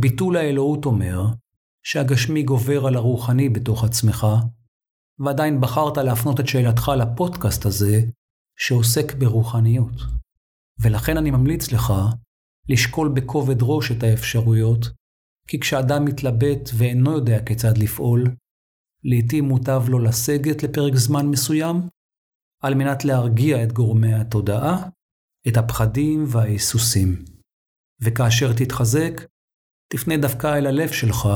ביטול 0.00 0.36
האלוהות 0.36 0.84
אומר 0.84 1.20
שהגשמי 1.82 2.42
גובר 2.42 2.86
על 2.86 2.96
הרוחני 2.96 3.48
בתוך 3.48 3.84
עצמך, 3.84 4.26
ועדיין 5.18 5.60
בחרת 5.60 5.96
להפנות 5.96 6.40
את 6.40 6.48
שאלתך 6.48 6.90
לפודקאסט 6.98 7.66
הזה 7.66 8.00
שעוסק 8.58 9.14
ברוחניות. 9.14 9.94
ולכן 10.82 11.16
אני 11.16 11.30
ממליץ 11.30 11.72
לך 11.72 11.92
לשקול 12.68 13.12
בכובד 13.14 13.56
ראש 13.62 13.92
את 13.92 14.02
האפשרויות 14.02 14.86
כי 15.46 15.60
כשאדם 15.60 16.04
מתלבט 16.04 16.70
ואינו 16.74 17.12
יודע 17.12 17.42
כיצד 17.44 17.78
לפעול, 17.78 18.24
לעתים 19.04 19.44
מוטב 19.44 19.82
לו 19.88 19.98
לסגת 19.98 20.62
לפרק 20.62 20.94
זמן 20.94 21.26
מסוים, 21.26 21.76
על 22.62 22.74
מנת 22.74 23.04
להרגיע 23.04 23.64
את 23.64 23.72
גורמי 23.72 24.14
התודעה, 24.14 24.88
את 25.48 25.56
הפחדים 25.56 26.24
וההיסוסים. 26.28 27.24
וכאשר 28.00 28.52
תתחזק, 28.56 29.12
תפנה 29.92 30.16
דווקא 30.16 30.58
אל 30.58 30.66
הלב 30.66 30.92
שלך, 30.92 31.28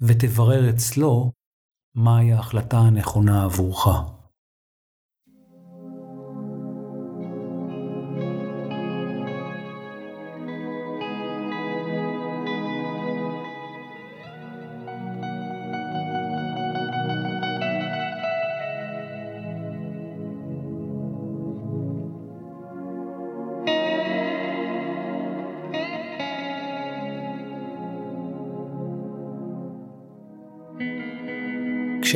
ותברר 0.00 0.70
אצלו 0.70 1.32
מהי 1.94 2.32
ההחלטה 2.32 2.78
הנכונה 2.78 3.44
עבורך. 3.44 3.86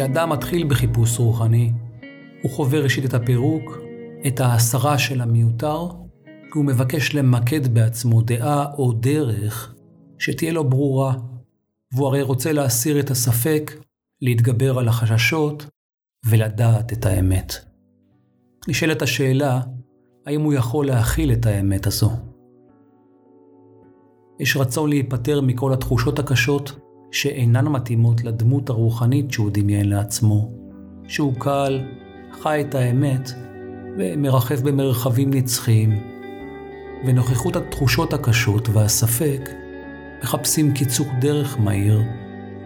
כשאדם 0.02 0.30
מתחיל 0.30 0.66
בחיפוש 0.66 1.18
רוחני, 1.18 1.72
הוא 2.42 2.50
חווה 2.50 2.80
ראשית 2.80 3.04
את 3.04 3.14
הפירוק, 3.14 3.78
את 4.26 4.40
ההסרה 4.40 4.98
של 4.98 5.20
המיותר, 5.20 5.88
כי 6.24 6.58
הוא 6.58 6.64
מבקש 6.64 7.14
למקד 7.14 7.74
בעצמו 7.74 8.22
דעה 8.22 8.72
או 8.78 8.92
דרך 8.92 9.74
שתהיה 10.18 10.52
לו 10.52 10.70
ברורה, 10.70 11.14
והוא 11.94 12.06
הרי 12.06 12.22
רוצה 12.22 12.52
להסיר 12.52 13.00
את 13.00 13.10
הספק, 13.10 13.72
להתגבר 14.22 14.78
על 14.78 14.88
החששות 14.88 15.66
ולדעת 16.26 16.92
את 16.92 17.06
האמת. 17.06 17.52
נשאלת 18.68 19.02
השאלה, 19.02 19.60
האם 20.26 20.40
הוא 20.40 20.52
יכול 20.52 20.86
להכיל 20.86 21.32
את 21.32 21.46
האמת 21.46 21.86
הזו? 21.86 22.10
יש 24.40 24.56
רצון 24.56 24.88
להיפטר 24.88 25.40
מכל 25.40 25.72
התחושות 25.72 26.18
הקשות 26.18 26.78
שאינן 27.12 27.68
מתאימות 27.68 28.24
לדמות 28.24 28.70
הרוחנית 28.70 29.32
שהוא 29.32 29.50
דמיין 29.52 29.88
לעצמו, 29.88 30.50
שהוא 31.08 31.34
קל, 31.38 31.80
חי 32.42 32.64
את 32.68 32.74
האמת 32.74 33.30
ומרחף 33.98 34.60
במרחבים 34.60 35.30
נצחיים, 35.34 36.00
ונוכחות 37.06 37.56
התחושות 37.56 38.12
הקשות 38.12 38.68
והספק 38.68 39.50
מחפשים 40.22 40.72
קיצור 40.72 41.06
דרך 41.20 41.58
מהיר 41.60 42.02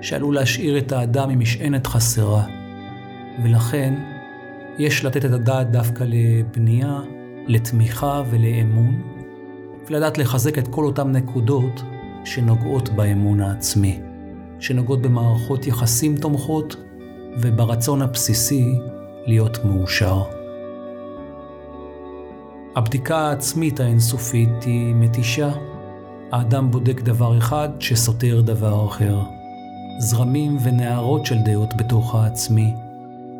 שעלול 0.00 0.34
להשאיר 0.34 0.78
את 0.78 0.92
האדם 0.92 1.30
עם 1.30 1.38
משענת 1.38 1.86
חסרה, 1.86 2.46
ולכן 3.42 3.94
יש 4.78 5.04
לתת 5.04 5.24
את 5.24 5.30
הדעת 5.30 5.70
דווקא 5.70 6.04
לבנייה, 6.08 7.00
לתמיכה 7.46 8.22
ולאמון, 8.30 9.02
ולדעת 9.88 10.18
לחזק 10.18 10.58
את 10.58 10.68
כל 10.68 10.84
אותן 10.84 11.12
נקודות 11.12 11.82
שנוגעות 12.24 12.88
באמון 12.88 13.40
העצמי. 13.40 14.05
שנוגעות 14.60 15.02
במערכות 15.02 15.66
יחסים 15.66 16.16
תומכות 16.16 16.76
וברצון 17.38 18.02
הבסיסי 18.02 18.78
להיות 19.26 19.64
מאושר. 19.64 20.22
הבדיקה 22.76 23.18
העצמית 23.18 23.80
האינסופית 23.80 24.62
היא 24.64 24.94
מתישה. 24.94 25.50
האדם 26.32 26.70
בודק 26.70 27.00
דבר 27.00 27.38
אחד 27.38 27.68
שסותר 27.80 28.40
דבר 28.40 28.86
אחר. 28.86 29.18
זרמים 29.98 30.56
ונערות 30.62 31.26
של 31.26 31.38
דעות 31.38 31.76
בתוך 31.76 32.14
העצמי, 32.14 32.74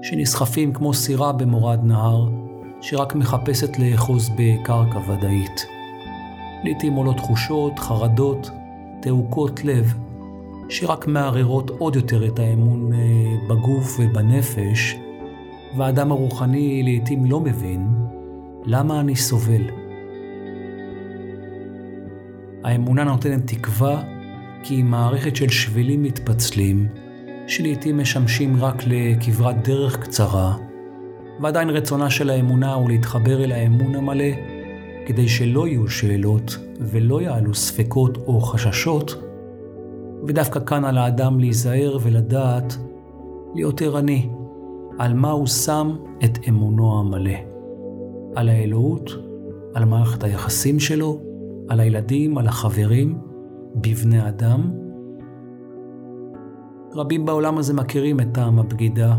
שנסחפים 0.03 0.73
כמו 0.73 0.95
סירה 0.95 1.33
במורד 1.33 1.81
נהר, 1.85 2.29
שרק 2.81 3.15
מחפשת 3.15 3.79
לאחוז 3.79 4.31
בקרקע 4.37 4.99
ודאית. 4.99 5.67
לעתים 6.65 6.93
עולות 6.93 7.17
תחושות, 7.17 7.79
חרדות, 7.79 8.51
תעוקות 9.03 9.65
לב, 9.65 9.95
שרק 10.69 11.07
מערערות 11.07 11.71
עוד 11.71 11.97
יותר 11.97 12.27
את 12.27 12.39
האמון 12.39 12.93
אה, 12.93 12.99
בגוף 13.49 14.01
ובנפש, 14.01 14.97
והאדם 15.77 16.13
הרוחני 16.13 16.83
לעתים 16.83 17.25
לא 17.25 17.41
מבין 17.41 17.89
למה 18.65 19.01
אני 19.01 19.17
סובל. 19.17 19.63
האמונה 22.65 23.05
נותנת 23.05 23.47
תקווה 23.47 24.03
כי 24.63 24.75
היא 24.75 24.85
מערכת 24.85 25.37
של 25.37 25.49
שבילים 25.49 26.03
מתפצלים, 26.03 26.89
שלעיתים 27.47 27.99
משמשים 27.99 28.57
רק 28.57 28.83
לכברת 28.87 29.69
דרך 29.69 30.01
קצרה, 30.01 30.57
ועדיין 31.41 31.71
רצונה 31.71 32.11
של 32.11 32.31
האמונה 32.31 32.75
הוא 32.75 32.91
להתחבר 32.91 33.45
אל 33.45 33.53
האמון 33.53 33.95
המלא, 33.95 34.35
כדי 35.07 35.29
שלא 35.29 35.69
יהיו 35.69 35.89
שאלות 35.89 36.57
ולא 36.81 37.23
יעלו 37.23 37.55
ספקות 37.55 38.17
או 38.17 38.41
חששות, 38.41 39.23
ודווקא 40.29 40.61
כאן 40.61 40.85
על 40.85 40.99
האדם 40.99 41.41
להיזהר 41.41 41.99
ולדעת 42.03 42.77
להיות 43.55 43.83
ערני 43.83 44.29
על 44.99 45.15
מה 45.15 45.31
הוא 45.31 45.47
שם 45.47 45.97
את 46.25 46.39
אמונו 46.49 47.01
המלא. 47.01 47.57
על 48.37 48.49
האלוהות, 48.49 49.11
על 49.75 49.85
מערכת 49.85 50.25
היחסים 50.25 50.81
שלו, 50.81 51.21
על 51.69 51.81
הילדים, 51.81 52.39
על 52.39 52.47
החברים, 52.47 53.19
בבני 53.75 54.29
אדם. 54.29 54.71
רבים 56.95 57.27
בעולם 57.27 57.59
הזה 57.59 57.75
מכירים 57.75 58.21
את 58.21 58.27
טעם 58.33 58.59
הבגידה, 58.59 59.17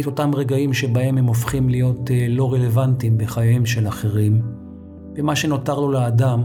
את 0.00 0.06
אותם 0.06 0.30
רגעים 0.34 0.72
שבהם 0.72 1.18
הם 1.18 1.26
הופכים 1.26 1.68
להיות 1.68 2.10
אה, 2.10 2.26
לא 2.28 2.52
רלוונטיים 2.52 3.18
בחייהם 3.18 3.66
של 3.66 3.88
אחרים, 3.88 4.42
ומה 5.16 5.36
שנותר 5.36 5.80
לו 5.80 5.90
לאדם 5.90 6.42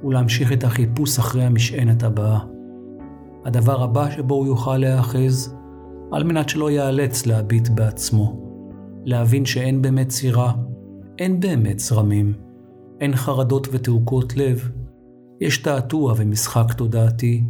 הוא 0.00 0.12
להמשיך 0.12 0.52
את 0.52 0.64
החיפוש 0.64 1.18
אחרי 1.18 1.44
המשענת 1.44 2.02
הבאה. 2.02 2.59
הדבר 3.44 3.82
הבא 3.82 4.10
שבו 4.10 4.34
הוא 4.34 4.46
יוכל 4.46 4.76
להיאחז, 4.76 5.54
על 6.12 6.24
מנת 6.24 6.48
שלא 6.48 6.70
ייאלץ 6.70 7.26
להביט 7.26 7.68
בעצמו, 7.68 8.50
להבין 9.04 9.44
שאין 9.44 9.82
באמת 9.82 10.10
סירה, 10.10 10.52
אין 11.18 11.40
באמת 11.40 11.78
זרמים, 11.78 12.32
אין 13.00 13.16
חרדות 13.16 13.68
ותעוקות 13.72 14.36
לב, 14.36 14.70
יש 15.40 15.58
תעתוע 15.58 16.14
ומשחק 16.16 16.72
תודעתי, 16.72 17.44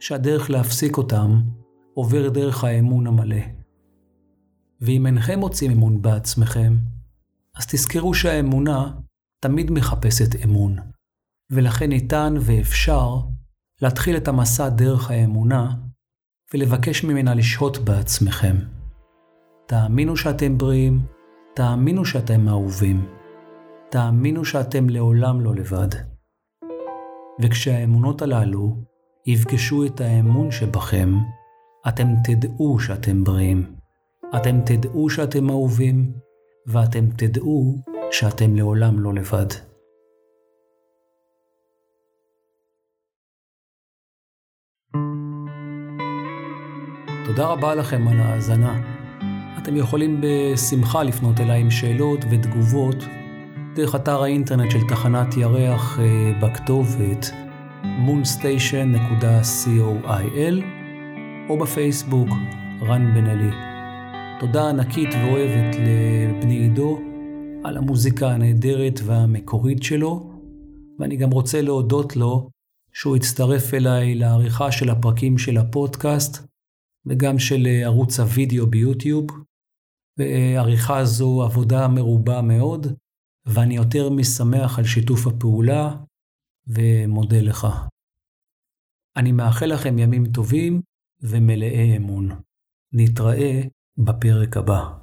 שהדרך 0.00 0.50
להפסיק 0.50 0.96
אותם 0.96 1.40
עובר 1.94 2.28
דרך 2.28 2.64
האמון 2.64 3.06
המלא. 3.06 3.42
ואם 4.80 5.06
אינכם 5.06 5.38
מוצאים 5.38 5.70
אמון 5.70 6.02
בעצמכם, 6.02 6.76
אז 7.56 7.66
תזכרו 7.66 8.14
שהאמונה 8.14 8.92
תמיד 9.40 9.70
מחפשת 9.70 10.44
אמון, 10.44 10.76
ולכן 11.50 11.88
ניתן 11.88 12.34
ואפשר 12.40 13.16
להתחיל 13.82 14.16
את 14.16 14.28
המסע 14.28 14.68
דרך 14.68 15.10
האמונה 15.10 15.74
ולבקש 16.54 17.04
ממנה 17.04 17.34
לשהות 17.34 17.78
בעצמכם. 17.78 18.56
תאמינו 19.66 20.16
שאתם 20.16 20.58
בריאים, 20.58 21.00
תאמינו 21.54 22.04
שאתם 22.04 22.48
אהובים, 22.48 23.06
תאמינו 23.90 24.44
שאתם 24.44 24.88
לעולם 24.88 25.40
לא 25.40 25.54
לבד. 25.54 25.88
וכשהאמונות 27.40 28.22
הללו 28.22 28.76
יפגשו 29.26 29.86
את 29.86 30.00
האמון 30.00 30.50
שבכם, 30.50 31.14
אתם 31.88 32.06
תדעו 32.24 32.80
שאתם 32.80 33.24
בריאים, 33.24 33.74
אתם 34.36 34.60
תדעו 34.66 35.10
שאתם 35.10 35.50
אהובים, 35.50 36.12
ואתם 36.66 37.10
תדעו 37.16 37.76
שאתם 38.10 38.56
לעולם 38.56 39.00
לא 39.00 39.14
לבד. 39.14 39.71
תודה 47.24 47.46
רבה 47.46 47.74
לכם 47.74 48.08
על 48.08 48.20
ההאזנה. 48.20 48.80
אתם 49.62 49.76
יכולים 49.76 50.20
בשמחה 50.20 51.02
לפנות 51.02 51.40
אליי 51.40 51.60
עם 51.60 51.70
שאלות 51.70 52.24
ותגובות 52.30 53.04
דרך 53.74 53.94
אתר 53.94 54.22
האינטרנט 54.22 54.70
של 54.70 54.78
תחנת 54.88 55.36
ירח 55.36 55.98
אה, 56.00 56.32
בכתובת 56.42 57.30
moonstation.coil 57.82 60.62
או 61.48 61.58
בפייסבוק 61.58 62.28
רן 62.82 63.14
בן 63.14 63.26
אלי. 63.26 63.50
תודה 64.40 64.68
ענקית 64.68 65.08
ואוהבת 65.14 65.76
לבני 65.76 66.54
עידו 66.54 67.00
על 67.64 67.76
המוזיקה 67.76 68.30
הנהדרת 68.30 69.00
והמקורית 69.04 69.82
שלו, 69.82 70.30
ואני 70.98 71.16
גם 71.16 71.30
רוצה 71.30 71.62
להודות 71.62 72.16
לו 72.16 72.48
שהוא 72.94 73.16
הצטרף 73.16 73.74
אליי 73.74 74.14
לעריכה 74.14 74.72
של 74.72 74.90
הפרקים 74.90 75.38
של 75.38 75.56
הפודקאסט 75.56 76.46
וגם 77.06 77.38
של 77.38 77.66
ערוץ 77.84 78.20
הוידאו 78.20 78.66
ביוטיוב. 78.66 79.26
ועריכה 80.18 81.04
זו 81.04 81.42
עבודה 81.42 81.88
מרובה 81.88 82.42
מאוד, 82.42 82.86
ואני 83.46 83.76
יותר 83.76 84.10
משמח 84.10 84.78
על 84.78 84.84
שיתוף 84.84 85.26
הפעולה 85.26 85.96
ומודה 86.66 87.40
לך. 87.40 87.66
אני 89.16 89.32
מאחל 89.32 89.66
לכם 89.66 89.98
ימים 89.98 90.32
טובים 90.32 90.82
ומלאי 91.20 91.96
אמון. 91.96 92.28
נתראה 92.92 93.62
בפרק 93.96 94.56
הבא. 94.56 95.01